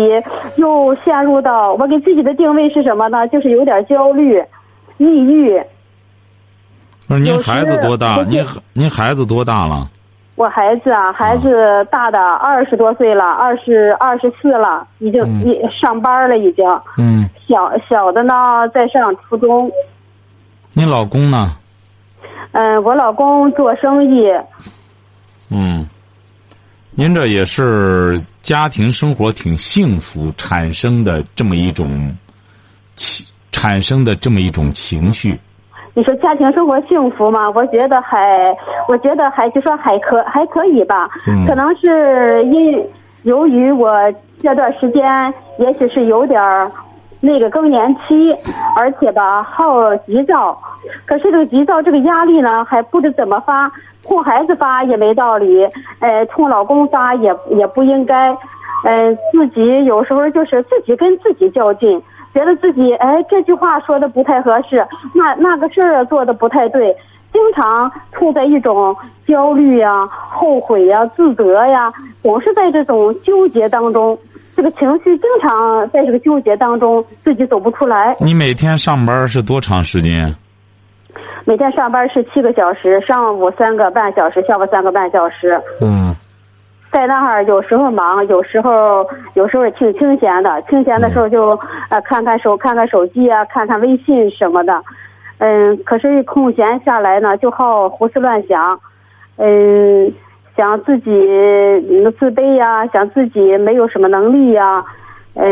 [0.57, 3.27] 又陷入到我给自己的定位是什么呢？
[3.29, 4.43] 就是有点焦虑、
[4.99, 5.61] 抑郁。
[7.07, 8.23] 不是您孩子多大？
[8.25, 9.89] 您您孩子多大了？
[10.39, 16.65] 我孩子啊，孩子大的二十多岁了，二十二十四了，已经一上班了，已经。
[16.97, 17.29] 嗯。
[17.49, 18.35] 小小的呢，
[18.73, 19.69] 在上初中。
[20.75, 21.57] 你老公呢？
[22.53, 24.29] 嗯，我老公做生意。
[25.51, 25.85] 嗯。
[26.93, 32.17] 您这也是家庭生活挺幸福产生的这么一种
[32.95, 35.37] 情，产生的这么一种情绪。
[35.99, 37.51] 你说家庭生活幸福吗？
[37.57, 38.57] 我觉得还，
[38.87, 41.09] 我觉得还就说还可还可以吧。
[41.27, 41.45] 嗯。
[41.45, 42.87] 可能是因
[43.25, 43.93] 由于我
[44.39, 46.71] 这段时间，也许是有点儿
[47.21, 48.33] 那个更年期，
[48.77, 50.57] 而且吧好急躁。
[51.05, 53.69] 可是这个急躁这个压力呢，还不知怎么发，
[54.05, 55.65] 冲孩子发也没道理，
[55.99, 58.31] 呃，冲老公发也也不应该，
[58.85, 62.01] 嗯，自己有时候就是自己跟自己较劲。
[62.35, 66.95] 觉得自己哎，这句话说的不太合适，那那个事儿做的不太对，
[67.33, 68.95] 经常处在一种
[69.27, 74.17] 焦虑呀、后悔呀、自责呀，总是在这种纠结当中，
[74.55, 78.17] 这个情绪经常在这个纠结当中，自己走不出来。
[78.21, 80.35] 你每天上班是多长时间？
[81.45, 85.59] 每天上班是七个小时，上午三个半小时，下午三个半小时。
[85.81, 86.15] 嗯。
[86.91, 90.63] 在那儿有时候忙，有时候有时候挺清闲的。
[90.63, 91.51] 清闲的时候就
[91.91, 94.83] 呃看看手看看手机啊，看看微信什么的。
[95.39, 98.81] 嗯，可是空闲下来呢，就好胡思乱想。
[99.37, 100.13] 嗯，
[100.57, 101.11] 想自己
[102.19, 104.85] 自卑呀，想自己没有什么能力呀。
[105.35, 105.47] 嗯，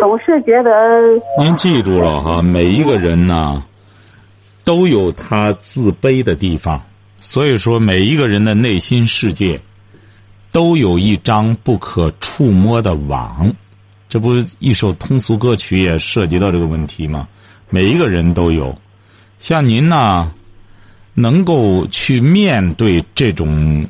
[0.00, 1.00] 总是觉得。
[1.38, 3.62] 您记住了哈，每一个人呢，
[4.64, 6.80] 都有他自卑的地方。
[7.20, 9.60] 所以说，每一个人的内心世界。
[10.52, 13.52] 都有一张不可触摸的网，
[14.08, 17.28] 这不一首通俗歌曲也涉及到这个问题吗？
[17.70, 18.76] 每一个人都有，
[19.40, 20.32] 像您呢，
[21.14, 23.86] 能够去面对这种，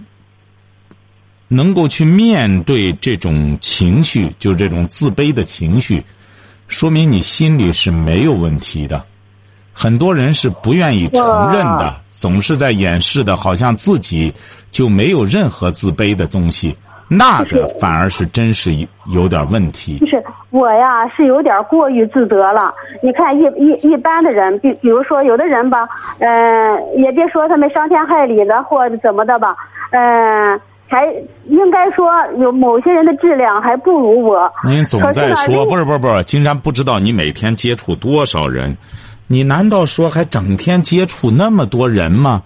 [1.47, 6.03] 能够去面对这种情绪，就是这种自卑的情绪，
[6.67, 9.05] 说明你心里是没有问题的。
[9.73, 14.35] 很多人是不愿意承认的，总是在掩饰的，好像自己
[14.71, 16.77] 就没有任何自卑的东西，
[17.09, 18.71] 那个反而是真是
[19.13, 19.99] 有点问题。
[19.99, 22.73] 就是我呀，是有点过于自责了。
[23.03, 25.89] 你看，一一一般的人，比比如说有的人吧，
[26.21, 29.57] 嗯，也别说他们伤天害理的或者怎么的吧，
[29.91, 31.07] 嗯，还
[31.47, 34.51] 应该说有某些人的质量还不如我。
[34.65, 38.77] 您总在说，不是不是不是，金山不知道你每天接触多少人。
[39.31, 42.43] 你难道说还整天接触那么多人吗？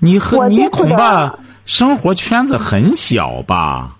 [0.00, 1.32] 你和你恐怕
[1.64, 3.96] 生活圈子很小吧？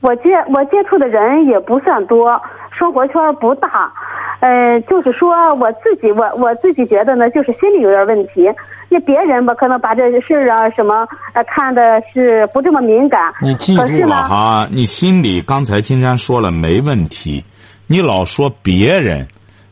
[0.00, 2.40] 我接我接触的人也不算多，
[2.78, 3.92] 生活圈不大。
[4.40, 8.48] 呃，就是说我自己，我我自己觉得呢，就是心里有点问题。
[8.88, 13.20] 那别人吧，可能把这事儿啊什么呃看的是不这么敏感。
[13.42, 17.42] 你记住了哈，你心里刚才金山说了没问题，
[17.86, 19.26] 你老说别人。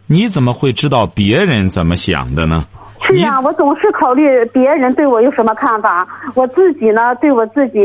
[0.09, 2.65] 你怎么会知道别人怎么想的呢？
[3.07, 7.79] 是呀，我总是考虑别人对我有什么看法，我自己呢，对我自己，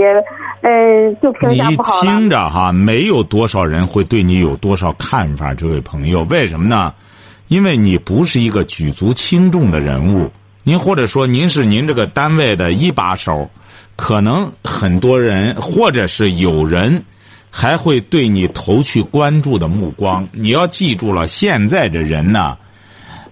[0.62, 6.94] 嗯，就评价不好你听着哈，没有多少人会对你有多少看法，这位朋友，为什么呢？
[7.48, 10.30] 因为你不是一个举足轻重的人物，
[10.64, 13.50] 您或者说您是您这个单位的一把手，
[13.96, 17.04] 可能很多人或者是有人。
[17.54, 20.26] 还会对你投去关注的目光。
[20.32, 22.56] 你要记住了，现在这人呢，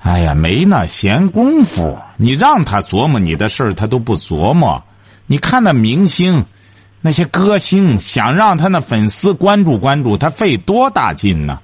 [0.02, 1.98] 哎呀，没那闲工夫。
[2.18, 4.82] 你让他琢磨你的事儿，他都不琢磨。
[5.28, 6.46] 你看那明星，
[7.02, 11.60] 那些歌星，想让他那粉丝关注关注，他费多大劲呢？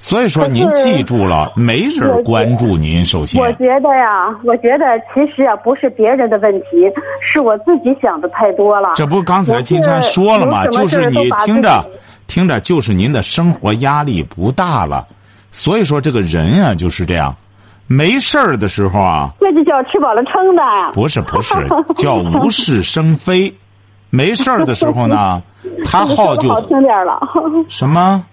[0.00, 3.04] 所以说，您记住了，没人关注您。
[3.04, 6.66] 首先，我觉得呀，我觉得其实啊，不是别人的问题，
[7.20, 8.92] 是我自己想的太多了。
[8.94, 10.64] 这不刚才金山说了吗？
[10.68, 11.84] 就是你听着，
[12.28, 15.04] 听着，就是您的生活压力不大了。
[15.50, 17.34] 所以说，这个人啊就是这样，
[17.88, 20.62] 没事儿的时候啊，那就叫吃饱了撑的。
[20.92, 21.54] 不是不是，
[21.96, 23.52] 叫无事生非。
[24.10, 25.42] 没事儿的时候呢，
[25.84, 27.18] 他好就好听点了。
[27.68, 28.24] 什么？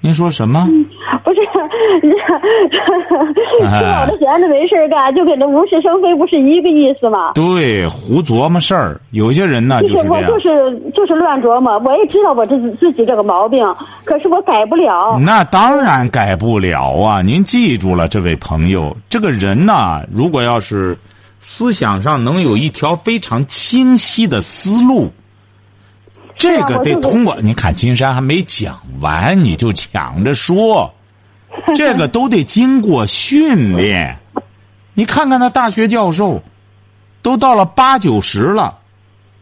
[0.00, 0.66] 您说什么？
[1.24, 1.40] 不是，
[2.70, 7.32] 吃饱了闲着没事干，就跟那无事生非不是一个意思吗？
[7.34, 9.00] 对，胡琢磨事儿。
[9.12, 11.78] 有些人呢就是我就是就是乱琢磨。
[11.80, 13.64] 我也知道我这自己这个毛病，
[14.04, 15.16] 可是我改不了。
[15.20, 17.22] 那当然改不了啊！
[17.22, 20.98] 您记住了，这位朋友，这个人呐，如果要是
[21.38, 25.10] 思想上能有一条非常清晰的思路。
[26.34, 30.92] 这个得通过，你看金山还没讲完，你就抢着说，
[31.74, 34.18] 这个都得经过训练。
[34.94, 36.42] 你看看那大学教授，
[37.22, 38.78] 都到了八九十了，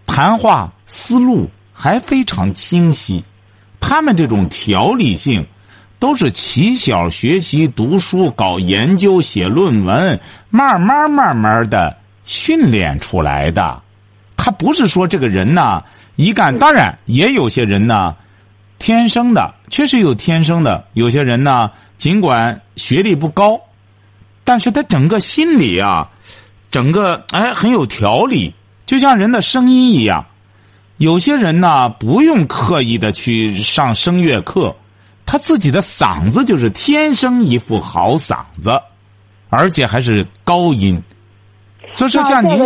[0.06, 3.24] 谈话思路还非常清晰。
[3.80, 5.46] 他们这种条理性，
[5.98, 13.82] 都是起小学习、读书、搞研究、写论文，慢慢慢慢的训练出来的。
[14.36, 15.82] 他不是说这个人呢。
[16.16, 18.14] 一干，当然也有些人呢，
[18.78, 20.84] 天生的确实有天生的。
[20.92, 23.60] 有些人呢，尽管学历不高，
[24.42, 26.08] 但是他整个心理啊，
[26.70, 28.54] 整个哎很有条理，
[28.86, 30.24] 就像人的声音一样。
[30.96, 34.74] 有些人呢，不用刻意的去上声乐课，
[35.26, 38.80] 他自己的嗓子就是天生一副好嗓子，
[39.50, 40.98] 而且还是高音。
[41.92, 42.56] 所以说，像您。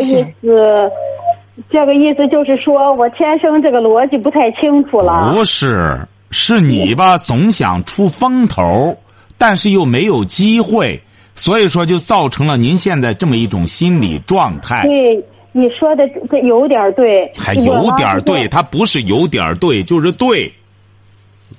[1.71, 5.33] 这个意思就是说，我天生这个逻辑不太清楚了。
[5.35, 7.19] 不是，是你吧？
[7.19, 8.97] 总想出风头，
[9.39, 11.01] 但是又没有机会，
[11.35, 14.83] 所以说就造成了您现在这么一种心理状态。
[14.83, 20.53] 对，你说的这有点对，还有点对，他不是有点对，就是对。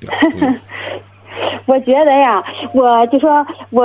[1.67, 3.83] 我觉得呀，我就说我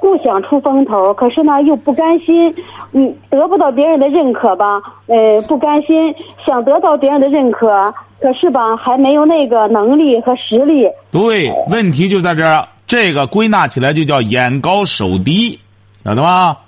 [0.00, 2.54] 不想出风头，可是呢又不甘心，
[2.92, 6.14] 嗯，得不到别人的认可吧，呃，不甘心，
[6.46, 10.86] 想得到别人的认可，可是吧还没有那个能力和实力。
[11.10, 15.58] 对，问题就在这儿，这个归纳起来就叫眼高手低，
[16.04, 16.58] 晓得吧？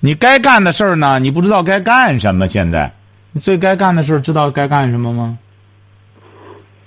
[0.00, 2.46] 你该干的事儿呢，你不知道该干什么。
[2.48, 2.92] 现在，
[3.32, 5.38] 你最该干的事儿知道该干什么吗？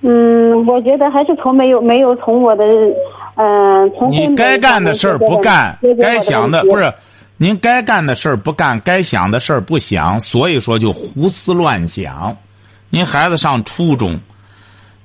[0.01, 2.63] 嗯，我觉得还是从没有没有从我的，
[3.35, 6.91] 嗯，从你该干的事儿不干，该想的不是，
[7.37, 12.35] 您该干的事儿不干，该想的事儿不想，所以说就胡思乱想。
[12.89, 14.19] 您孩子上初中，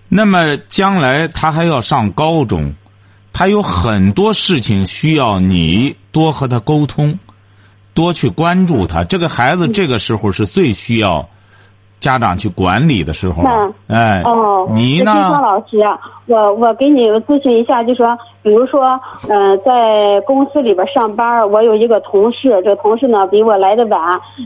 [0.09, 2.75] 那么将来他还要上高中，
[3.39, 7.21] 他有很多事情需要你多和他沟通，
[7.95, 9.05] 多去关注他。
[9.05, 11.25] 这个孩子这个时候是最需要。
[12.01, 13.43] 家长去管理的时候，
[13.89, 15.13] 哎，哦，你呢？
[15.13, 15.79] 金芳老师，
[16.27, 24.01] 我我给你咨询一下，就说，比如说，嗯，在公司里边上班，我有一个同事，这个同事呢比我来的晚，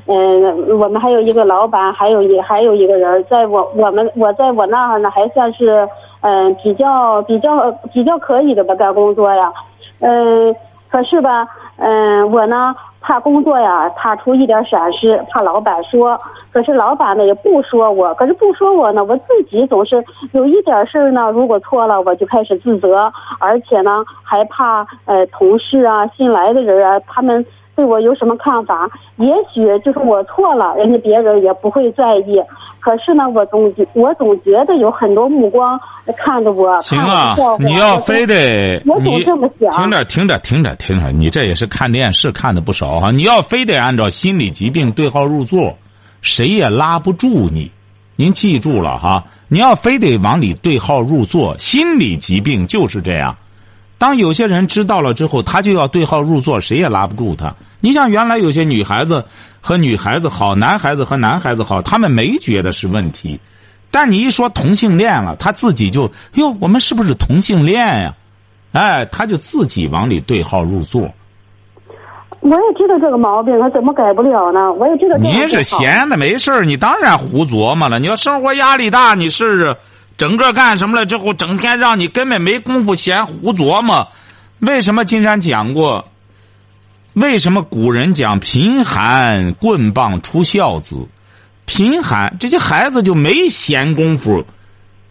[0.07, 5.87] 嗯，我们还有一个老板，还有一还有一个人，在我我们我在我那儿呢，还算是
[6.22, 9.52] 嗯比较比较比较可以的吧，干工作呀，
[10.00, 10.56] 嗯，
[10.90, 12.74] 可是吧，嗯，我呢。
[13.04, 16.16] 怕工作呀，怕出一点闪失，怕老板说。
[16.52, 21.28] 可是老板呢也不说我，可是不说我呢，我自己总是有一点事儿呢。
[21.32, 28.88] 如果错了，我就开始自责，而且呢还怕呃同事啊、新来的人啊，他们对我有什么看法？
[29.16, 32.40] 也许就是我错了，人家别人也不会在意。
[32.83, 35.79] 可是呢，我总觉我总觉得有很多目光
[36.18, 36.81] 看着我。
[36.81, 39.71] 行啊，你要非得我总这么想。
[39.71, 43.12] 听着，听着，听着，听着，你这也是看电视看的不少哈。
[43.12, 45.79] 你要非得按照心理疾病对号入座，
[46.23, 47.71] 谁也拉不住你。
[48.16, 53.37] 您记住了哈，你要非得往里对号入座，心理疾病就是这样。
[53.97, 57.55] 当有些人知道了之后，他就要对号入座，谁也拉不住他。
[57.79, 59.25] 你像原来有些女孩子
[59.63, 63.40] 和女孩子好，男孩子和男孩子好，他们没觉得是问题。
[63.90, 68.15] 但你一说同性恋了，他自己就哟，我们是不是同性恋呀？
[68.73, 71.02] 哎，他就自己往里对号入座。
[72.40, 74.73] 我也知道这个毛病，他怎么改不了呢？
[74.73, 75.17] 我也知道。
[75.19, 78.00] 你是闲的没事你当然胡琢磨了。
[78.00, 79.77] 你要生活压力大，你试试。
[80.17, 84.08] 整个干什么了之后，整天让你根本没工夫闲胡琢磨。
[84.58, 86.04] 为什么金山讲过？
[87.15, 91.06] 为什么古人讲贫寒棍棒出孝子？
[91.67, 94.44] 贫寒这些孩子就没闲工夫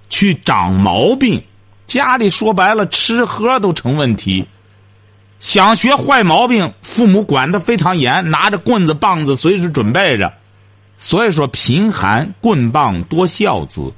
[0.09, 1.43] 去长毛病，
[1.87, 4.47] 家里说白了吃喝都成问题。
[5.39, 10.33] 想学坏毛病，父母管得非常严，拿着棍子棒子随时准备着。
[10.97, 13.91] 所以说，贫寒棍棒多孝子。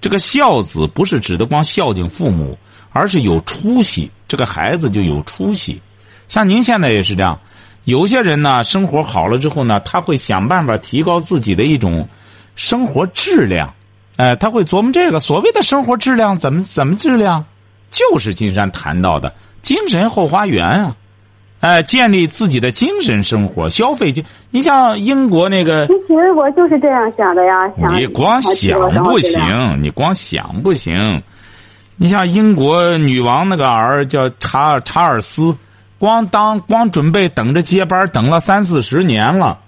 [0.00, 2.56] 这个孝子不是指的光孝敬父母，
[2.90, 4.10] 而是有出息。
[4.26, 5.80] 这个孩子就有出息。
[6.28, 7.40] 像您现在也是这样，
[7.84, 12.06] 有些人呢，生活好了之后呢，他会想办法提高自己的一种
[12.54, 13.74] 生活质量。
[14.16, 17.44] 哎，他会琢磨这个所谓的生活质量怎么怎么质量，
[17.90, 19.32] 就是金山谈到的。
[19.62, 20.96] 精神后花园啊，
[21.60, 27.70] 哎，建立自己的精神生活，消费就你像英国那个，其实我就是这样想的呀。
[27.78, 31.22] 想你光想不行，你光想不行。
[31.96, 35.56] 你像英国女王那个儿叫查查尔斯，
[35.98, 39.58] 光当光准备等着接班，等了三四十年了。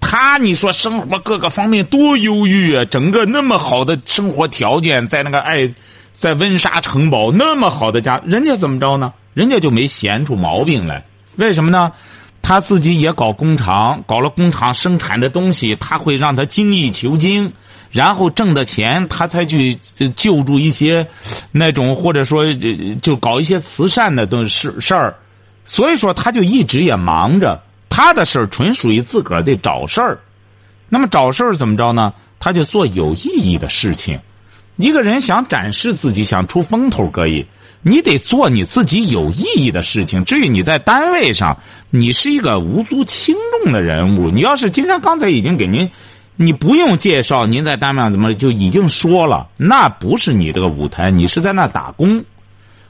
[0.00, 5.72] 他你说生活各个方面多优越啊，整个那么好的生活条件，在那个爱。
[6.12, 9.12] 在温莎城堡那么好的家，人家怎么着呢？
[9.32, 11.04] 人家就没闲出毛病来。
[11.36, 11.92] 为什么呢？
[12.42, 17.52] 他自己也搞工厂，搞了工厂生产的东西，他会让他精益求精，
[17.92, 19.76] 然后挣的钱，他才去
[20.16, 21.06] 救助一些
[21.52, 22.52] 那种或者说
[23.00, 25.14] 就搞一些慈善的东事事儿。
[25.64, 30.18] 所以说，他就一直也忙着他的事儿，纯属于自个儿得找事儿。
[30.88, 32.12] 那么找事儿怎么着呢？
[32.38, 34.18] 他就做有意义的事情。
[34.76, 37.44] 一个人想展示自己，想出风头可以，
[37.82, 40.24] 你得做你自己有意义的事情。
[40.24, 41.58] 至于你在单位上，
[41.90, 44.30] 你是一个无足轻重的人物。
[44.30, 45.90] 你要是金山刚才已经给您，
[46.36, 52.24] 你不用介绍，您在单位上怎么就已经说了，那不是你这个舞台，你是在那打工。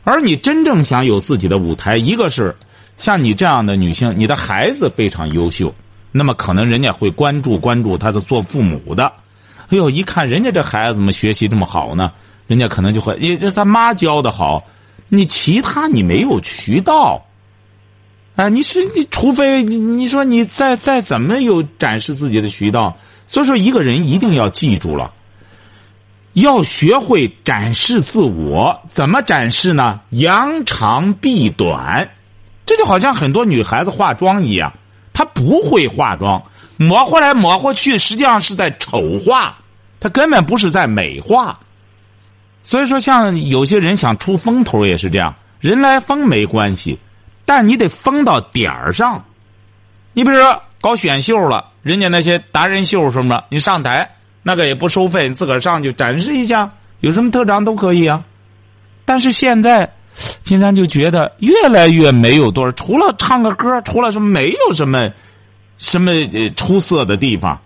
[0.05, 2.57] 而你真正想有自己的舞台，一个是
[2.96, 5.74] 像你这样的女性，你的孩子非常优秀，
[6.12, 9.12] 那么可能人家会关注关注他的做父母的。
[9.68, 12.12] 哎呦，一看人家这孩子怎么学习这么好呢？
[12.46, 14.64] 人家可能就会，也这他妈教的好，
[15.09, 17.24] 你其他你没有渠道。
[18.36, 22.96] 啊，你是你，除非你你说你再再怎么有展示自己的渠道，
[23.26, 25.12] 所以说一个人一定要记住了，
[26.35, 28.81] 要学会展示自我。
[28.91, 30.01] 怎么展示呢？
[30.11, 32.09] 扬长避短，
[32.64, 34.72] 这就好像很多女孩子化妆一样，
[35.12, 36.43] 她不会化妆。
[36.76, 39.55] 抹过来抹过去，实际上是在丑化，
[40.01, 41.61] 他根本不是在美化。
[42.62, 46.99] 所以说，像有些人想出风头也是这样，人来疯没关系，
[47.45, 49.22] 但你得疯到点儿上。
[50.14, 54.11] 你比如说搞选秀了，人家那些达人秀什么，你上台
[54.43, 58.24] 那个也不收费，你自个儿上去展示一下，有什么特长都可以啊。
[59.05, 59.93] 但是现在，
[60.43, 65.11] 金山就觉得越来越没有多少，除了唱个歌，除了什么，没有什么。
[65.78, 67.59] 什么呃出色的地方？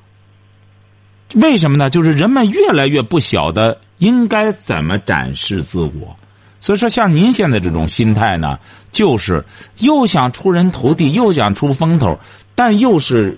[1.35, 1.91] 为什么呢？
[1.91, 6.17] 就是人们越来越不晓得应该怎么展示自我，
[6.61, 8.61] 所以说像您现在这种心态呢，
[8.93, 9.45] 就是
[9.79, 12.21] 又想出人头地，又想出风头，
[12.55, 13.37] 但又是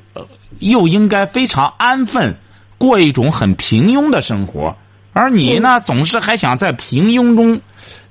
[0.59, 2.37] 又应该非常安分，
[2.79, 4.77] 过一种很平庸的生活，
[5.13, 7.61] 而你呢，总是还想在平庸中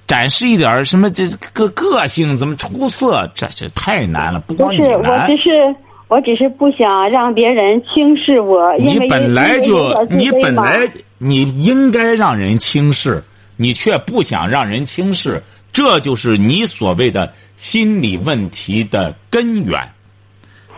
[0.07, 3.31] 展示一点什么这个个性，怎么出色？
[3.35, 4.99] 这是太难了，不光你难。
[4.99, 5.75] 我只是。
[6.07, 10.87] 我只是不想让别人轻视我，你本来就你本来
[11.17, 13.23] 你应该让人轻视，
[13.57, 15.41] 你却不想让人轻视，
[15.73, 19.81] 这就是你所谓的心理问题的根源。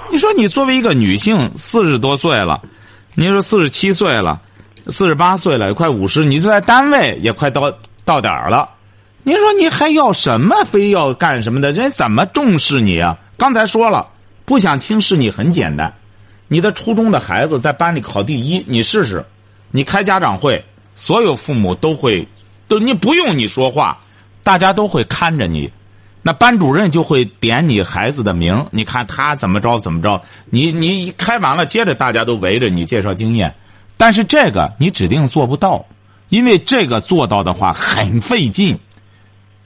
[0.10, 2.62] 你说你作为一个女性，四十多岁了，
[3.20, 4.40] 您说四十七岁了，
[4.90, 7.74] 四十八岁了，快五十，你就在单位也快到
[8.06, 8.70] 到点儿了，
[9.24, 10.56] 您说你还要什么？
[10.66, 11.72] 非要干什么的？
[11.72, 13.18] 人怎么重视你啊？
[13.36, 14.08] 刚才说了。
[14.46, 15.92] 不想轻视你很简单，
[16.48, 19.26] 你的初中的孩子在班里考第一，你试试，
[19.72, 20.64] 你开家长会，
[20.94, 22.28] 所有父母都会，
[22.68, 23.98] 都你不用你说话，
[24.44, 25.72] 大家都会看着你，
[26.28, 33.56] 那班主任就会点你孩子的名，你看他怎么着怎么着，你你一开完了，接着大家都围着你介绍经验，
[33.96, 35.86] 但是这个你指定做不到，
[36.28, 38.78] 因为这个做到的话很费劲，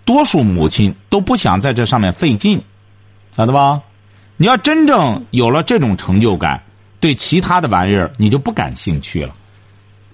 [0.06, 2.62] 多数母亲都不想在这上面费劲，
[3.36, 3.82] 晓得吧？
[4.38, 6.62] 你要真正有了这种成就感，
[7.00, 9.34] 对其他的玩意儿你就不感兴趣了，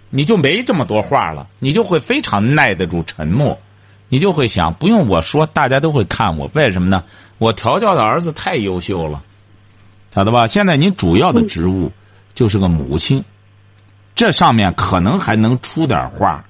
[0.09, 3.59] 你就没这么多话了，你就会非常耐得住沉默，
[4.09, 7.03] 你就会想，不用我说，大家都会看我，为什么呢？
[7.37, 9.21] 我调教的儿子太优秀了，
[10.13, 10.47] 晓得吧？
[10.47, 11.91] 现在您主要的职务
[12.33, 13.23] 就是个母亲，
[14.15, 16.45] 这上面可能还能出点话，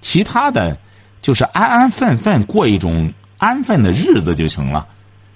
[0.00, 0.76] 其他的，
[1.22, 4.86] 就是安安分分过一种安分的日子就行了。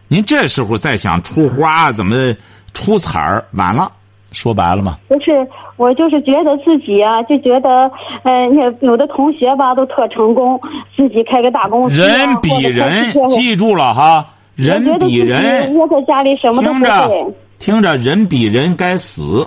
[0.09, 2.35] 您这时候再想出花怎么
[2.75, 3.91] 出彩儿，晚了。
[4.35, 4.99] 说白了嘛。
[5.09, 7.91] 不是，我就是觉得自己啊，就觉得，
[8.25, 10.61] 呃，那有的同学吧都特成功，
[10.97, 14.27] 自己开个大公司、啊，人比人，记住了哈，
[14.57, 17.35] 人比人窝在家里什么都不听着会。
[17.59, 19.47] 听着，人比人该死，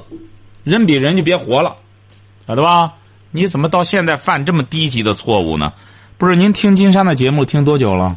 [0.64, 1.76] 人比人就别活了，
[2.48, 2.94] 晓得吧？
[3.32, 5.74] 你怎么到现在犯这么低级的错误呢？
[6.18, 8.16] 不是您听金山的节目听多久了？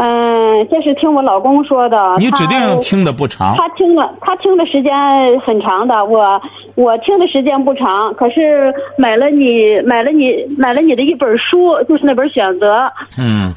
[0.00, 1.96] 嗯，这是听我老公说的。
[2.18, 3.56] 你指定听的不长。
[3.56, 4.92] 他听了，他听的时间
[5.40, 6.40] 很长的，我
[6.76, 12.76] 我听的时间不长，可是买了你买了你买了你的一本书，就是那本《选择》。
[13.16, 13.52] 嗯，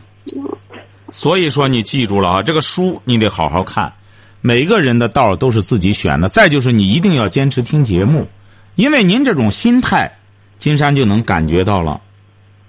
[1.12, 3.94] 所以说你记住了啊，这个书你得好好看。
[4.42, 6.28] 每个人的道儿都是自己选的。
[6.28, 8.26] 再就是你一定要坚持听节目，
[8.74, 10.12] 因为您这种心态，
[10.58, 12.02] 金山就能感觉到了，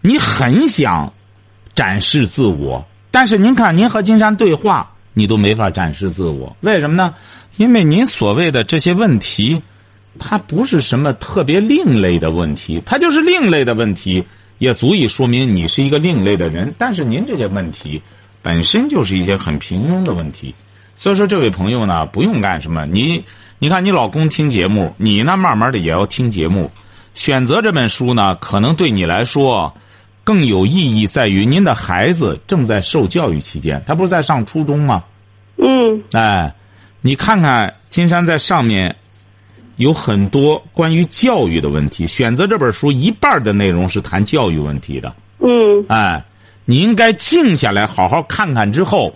[0.02, 1.10] 你很想
[1.74, 7.14] 展示自我，但是您看您和金山对话，你都没法展示自我，为什么呢？
[7.58, 9.62] 因为您所谓的这些问题，
[10.18, 14.24] 它不是什么特别另类的问题，它就是另类的问题，
[14.58, 16.74] 也足以说明你是一个另类的人。
[16.78, 18.00] 但是您这些问题
[18.40, 20.54] 本身就是一些很平庸的问题，
[20.96, 22.86] 所以说这位朋友呢，不用干什么。
[22.86, 23.22] 你
[23.58, 26.70] 你看你老公听节目，你呢慢慢的也要听节目。
[27.14, 29.74] 选择这本书呢，可能对你来说
[30.24, 35.02] 更有意义，在于您的孩子正在受教育期间，他不是在上初中吗？
[35.56, 36.54] 嗯哎，
[37.00, 38.94] 你看看金山在上面
[39.76, 42.06] 有很多关于教育的问题。
[42.06, 45.14] 选择这本书一半的内容是谈教育问题的。
[45.38, 46.24] 嗯哎，
[46.64, 49.12] 你应该静下来好好看看之后，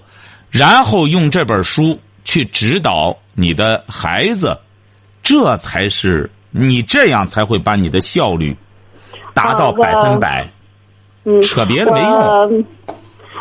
[0.51, 4.59] 然后用这本书去指导你的孩子，
[5.23, 8.57] 这才是你这样才会把你的效率
[9.33, 10.49] 达到百分百。
[11.29, 12.64] 嗯，扯别的没用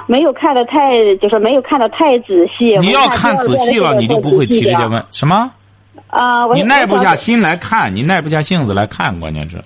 [0.07, 2.75] 没有看的太，就是没有看的太仔细。
[2.79, 5.51] 你要看仔细了，你就不会提这些问什么。
[6.07, 6.47] 啊。
[6.47, 7.15] 我你耐不下。
[7.15, 9.63] 心来看，你耐不下性子来看，关键是，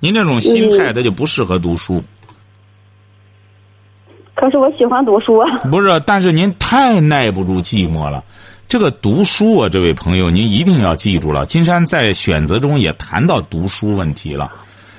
[0.00, 2.02] 您这种心态，他就不适合读书。
[4.34, 5.58] 可是我喜欢读书啊。
[5.70, 8.24] 不是，但是您太耐不住寂寞了。
[8.66, 11.46] 这个读书啊，这位朋友，您一定要记住了。
[11.46, 14.50] 金山在选择中也谈到读书问题了。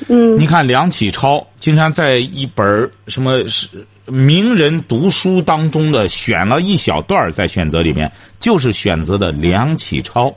[0.10, 3.68] 嗯你看梁启超，经常在一本儿什么是
[4.06, 10.34] 名人读书当中的选了一小段儿在选择里面，就是选择的梁启超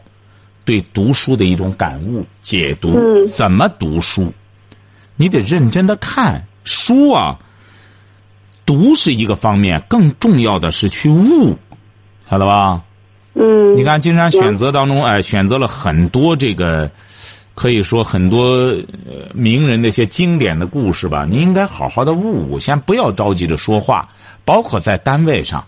[0.65, 2.91] 对读书的一种感悟、解读。
[2.97, 4.33] 嗯怎么读书？
[5.17, 7.39] 你得认真的看书啊。
[8.67, 11.55] 读是一个方面，更重要的是去悟，
[12.31, 12.81] 晓得吧？
[13.35, 13.77] 嗯。
[13.77, 16.91] 你看，经常选择当中，哎，选择了很多这个，
[17.55, 18.41] 可以说很多
[19.07, 21.25] 呃名人的一些经典的故事吧。
[21.29, 24.09] 你应该好好的悟悟，先不要着急着说话，
[24.45, 25.65] 包括在单位上，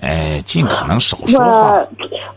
[0.00, 1.78] 哎，尽可能少说话。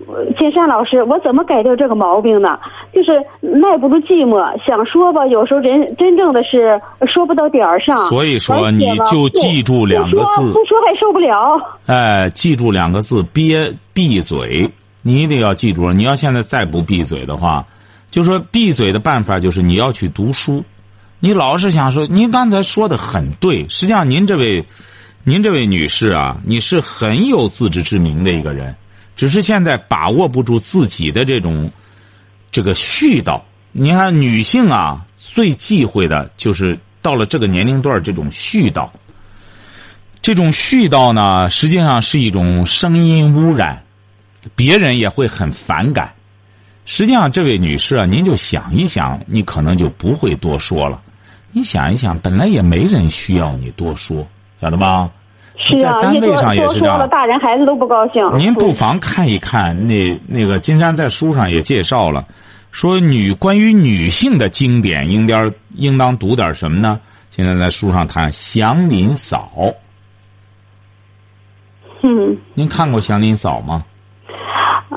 [0.07, 2.59] 我金山老师，我怎么改掉这个毛病呢？
[2.93, 3.11] 就是
[3.41, 6.79] 耐不住寂寞，想说吧，有时候人真正的是
[7.11, 7.97] 说不到点儿上。
[8.07, 11.59] 所以说你就记住两个字不说不说还受不了。
[11.88, 14.69] 哎，记住两个字：憋闭嘴。
[15.01, 15.91] 你一定要记住。
[15.91, 17.63] 你要现在再不闭嘴的话，
[18.16, 20.63] 就说闭嘴的办法就是你要去读书。
[21.20, 23.68] 你老是想说，您刚才说的很对。
[23.68, 24.66] 实际上，您这位，
[25.26, 28.74] 您这位女士啊，你是很有自知之明的一个人，
[29.18, 31.70] 只是现在把握不住自己的这种
[32.53, 33.41] 这个絮叨。
[33.74, 38.89] 你看，女性啊，最忌讳的就是到了这个年龄段这种絮叨。
[40.22, 43.84] 这种絮叨呢，实际上是一种声音污染，
[44.55, 46.14] 别人也会很反感。
[46.86, 51.01] 实际上，这位女士啊，您就想一想，你可能就不会多说了。
[51.51, 54.27] 你想一想，本来也没人需要你多说，
[54.61, 55.09] 晓得吧？
[55.57, 58.21] 是啊，在单位上也是这样大人孩子都不高兴。
[58.38, 62.25] 您不妨看一看那那个金山在书上也介绍了，
[62.71, 66.99] 说女关于女性的经典应当应当读点什么呢？
[67.31, 69.49] 现在在书上谈祥林嫂，
[72.03, 73.83] 嗯，您看过祥林嫂吗？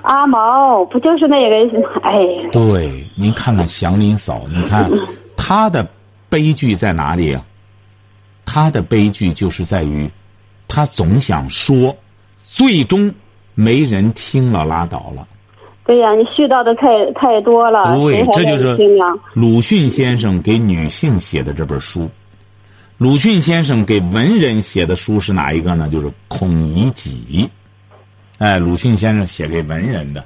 [0.03, 2.01] 阿毛不就是那个？
[2.03, 2.13] 哎，
[2.53, 4.91] 对，您看看祥林嫂，你看
[5.37, 5.87] 她的
[6.29, 7.45] 悲剧在哪里啊？
[8.45, 10.11] 她的悲剧就是在于，
[10.69, 11.97] 她总想说，
[12.43, 13.13] 最终
[13.55, 15.27] 没人听了拉倒了。
[15.85, 18.77] 对呀，你絮叨的太太多了，对这就是？
[19.33, 22.11] 鲁迅先生给女性写的这本书。
[22.99, 25.89] 鲁迅先生给文人写的书是哪一个呢？
[25.89, 27.49] 就是《孔乙己》。
[28.39, 30.25] 哎，鲁迅先生写给文人的。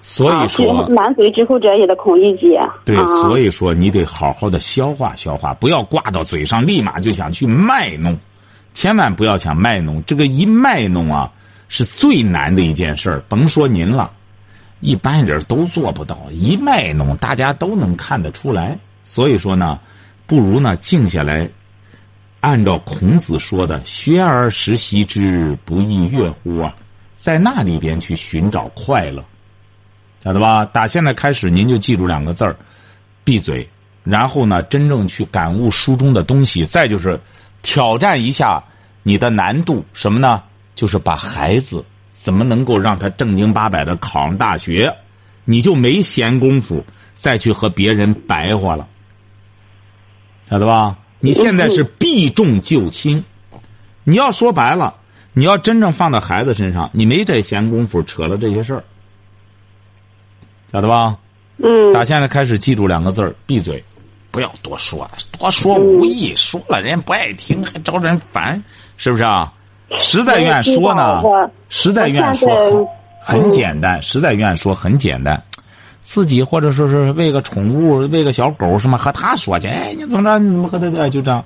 [0.00, 2.56] 所以说，满嘴之后者也的孔乙己。
[2.84, 8.16] 对，啊、所以说你得好好的消化消化，不要挂到嘴上，立马就想去卖弄，
[8.74, 10.02] 千万不要想卖弄。
[10.04, 11.32] 这个一卖弄啊，
[11.68, 13.22] 是最难的一件事儿。
[13.28, 14.12] 甭说您了，
[14.80, 18.78] 一般人都做不到，一卖弄大家都能看得出来。
[19.02, 19.80] 所以说呢，
[20.26, 21.50] 不如呢静下来，
[22.40, 26.72] 按照孔子说的“学而时习之，不亦说乎”啊，
[27.18, 29.24] 在那里边去寻找快乐，
[30.22, 30.64] 晓得吧？
[30.64, 32.56] 打现在开始，您就记住两个字儿：
[33.24, 33.68] 闭嘴。
[34.04, 36.64] 然后呢，真正去感悟书中的东西。
[36.64, 37.20] 再就是
[37.60, 38.62] 挑战一下
[39.02, 40.44] 你的难度，什么呢？
[40.76, 44.96] 就是把孩子怎么能够让他正经八百的考上大学，
[45.44, 48.86] 你就没闲工夫再去和别人白话了，
[50.48, 50.96] 晓得吧？
[51.18, 53.24] 你现在是避重就轻，
[54.04, 54.94] 你要说白了，
[55.38, 58.82] 你要真正放到孩子身上，你没这闲工夫扯了这些事儿，
[60.72, 61.16] 晓得吧？
[61.58, 63.84] 嗯，打现在开始，记住两个字儿：闭嘴。
[64.32, 65.08] 不要多说，
[65.38, 68.60] 多说无益，说了人家不爱听，还招人烦，
[68.96, 69.52] 是不是啊？
[69.96, 71.22] 实在愿说呢，
[71.68, 72.52] 实在愿说
[73.22, 75.40] 很很简单，实在愿说很简单。
[76.02, 80.40] 自己或者说是喂个宠物，喂个小狗什么，和他说去，哎，你怎么着？
[80.40, 81.08] 你怎么和他的？
[81.08, 81.44] 就这样。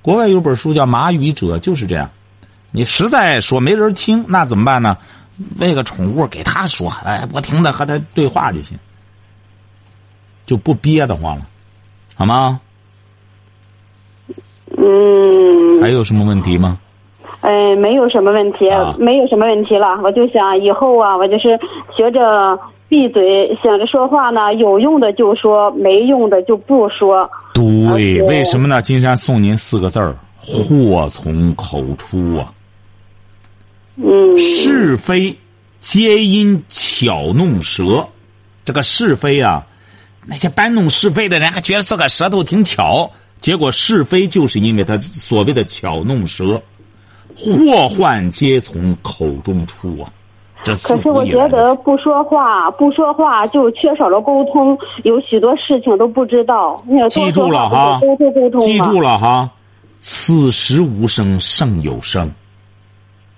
[0.00, 2.10] 国外有本书叫《马语者》，就是这样。
[2.72, 4.96] 你实在说没人听，那怎么办呢？
[5.60, 8.78] 喂个宠物给他说，哎，不停的和他对话就行，
[10.46, 11.42] 就不憋得慌了。
[12.16, 12.60] 好吗？
[14.78, 15.82] 嗯。
[15.82, 16.78] 还有什么问题吗？
[17.42, 18.64] 哎，没有什么问题，
[18.98, 20.00] 没有什么问题了。
[20.02, 21.58] 我就想以后啊，我就是
[21.94, 22.58] 学着
[22.88, 27.30] 闭嘴，想着说话呢，有用的就说，没用的就不说。
[27.52, 28.80] 对，为什么呢？
[28.80, 32.52] 金山送您四个字儿：祸从口出啊。
[33.96, 34.36] 嗯。
[34.38, 35.38] 是非
[35.80, 38.08] 皆因巧弄舌，
[38.64, 39.66] 这个是非啊。
[40.26, 46.60] 那些搬弄是非的人还觉得自个舌头挺巧，结果是非就是因为他所谓的巧弄舌，
[47.36, 50.10] 祸患皆从口中出啊！
[50.64, 56.82] 这可是我觉得不说话，不说话就缺少了沟通，有许多事情都不知道。
[57.08, 58.00] 记住了哈，
[58.58, 59.48] 记住了哈，
[60.00, 62.28] 此时无声胜有声。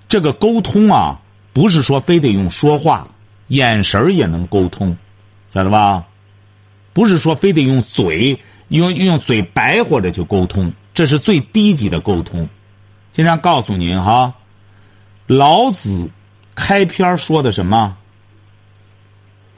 [0.09, 1.21] 这个沟通啊，
[1.53, 3.09] 不是说非得用说话，
[3.49, 4.97] 眼神也能沟通，
[5.51, 6.07] 晓得吧？
[6.95, 12.49] 不是说非得用嘴用用嘴白活着去沟通，这是最低级的沟通。
[13.13, 14.35] 经常告诉您哈，
[15.27, 16.11] 老子
[16.55, 17.97] 开篇说的什么？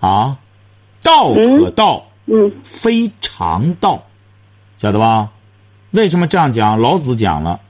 [0.00, 0.38] 啊，
[1.02, 4.04] 道可道，嗯，非常道，
[4.76, 5.30] 晓得吧？
[5.92, 6.80] 为什么这样讲？
[6.80, 7.60] 老子讲了道，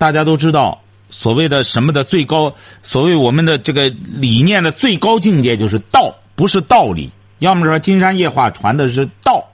[0.00, 0.80] 大家都知道，
[1.10, 7.10] 所谓的什么的最高，所谓我们的这个理念的最高境界就是道，不是道理。
[7.38, 9.50] 要么说金山夜话传的是道，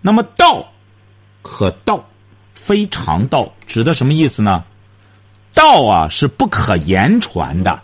[0.00, 0.72] 那么道
[1.42, 2.08] 可道，
[2.54, 4.64] 非常道，指的什么意思呢？
[5.52, 7.82] 道啊是不可言传的，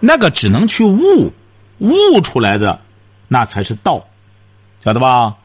[0.00, 1.32] 那个只能去悟，
[1.78, 2.78] 悟出来的
[3.28, 4.04] 那才是道，
[4.84, 5.36] 晓得吧？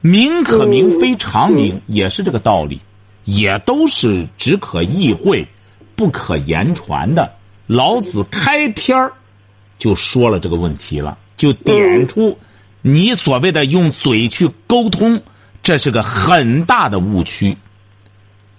[0.00, 2.80] 名可名，非常名，也是这个道理，
[3.24, 5.46] 也都是只可意会，
[5.96, 7.32] 不可言传的。
[7.66, 9.12] 老子开篇儿
[9.78, 11.18] 就说了这个问题了。
[11.36, 12.38] 就点出，
[12.80, 15.20] 你所谓的用嘴去沟通，
[15.62, 17.56] 这是个很大的误区。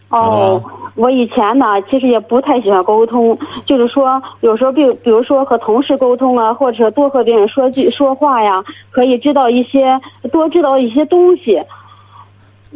[0.09, 0.61] 哦，
[0.95, 9.99] 我以前呢，其实也不太喜欢沟通，就是说，有时候比比如说和同事沟通啊，或者多和别人说句说话呀，可以知道一些，
[10.31, 11.61] 多知道一些东西。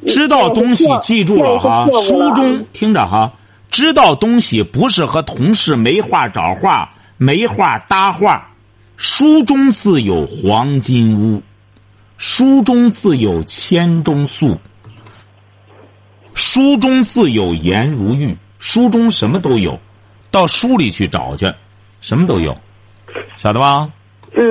[0.08, 3.32] 知道东西，记住了哈，书中听着哈，
[3.70, 8.45] 知道东西不是和同事没话找话，没话搭话。
[8.97, 11.41] 书中自有黄金屋，
[12.18, 14.58] 书中自有千钟粟，
[16.34, 18.36] 书中自有颜如玉。
[18.60, 19.80] 书中什么都有，
[20.30, 21.50] 到书里去找去，
[22.02, 22.54] 什么都有，
[23.38, 23.89] 晓得吧？
[24.34, 24.43] 嗯。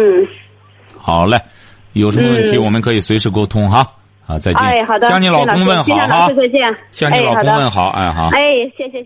[0.96, 1.38] 好嘞，
[1.92, 3.86] 有什么问题我们可以随时沟通哈。
[4.28, 4.62] 啊，再见。
[4.62, 5.08] 哎，好的。
[5.08, 6.28] 向你老公问好哈。
[6.28, 6.76] 再见。
[6.92, 8.28] 向你老公问好，哎好。
[8.28, 8.40] 哎，
[8.76, 9.04] 谢谢。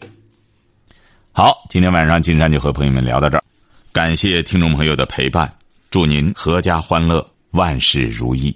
[1.30, 3.44] 好，今天晚上金山就和朋友们聊到这儿。
[3.92, 5.50] 感谢听众朋友的陪伴，
[5.90, 8.54] 祝您阖家欢乐，万事如意。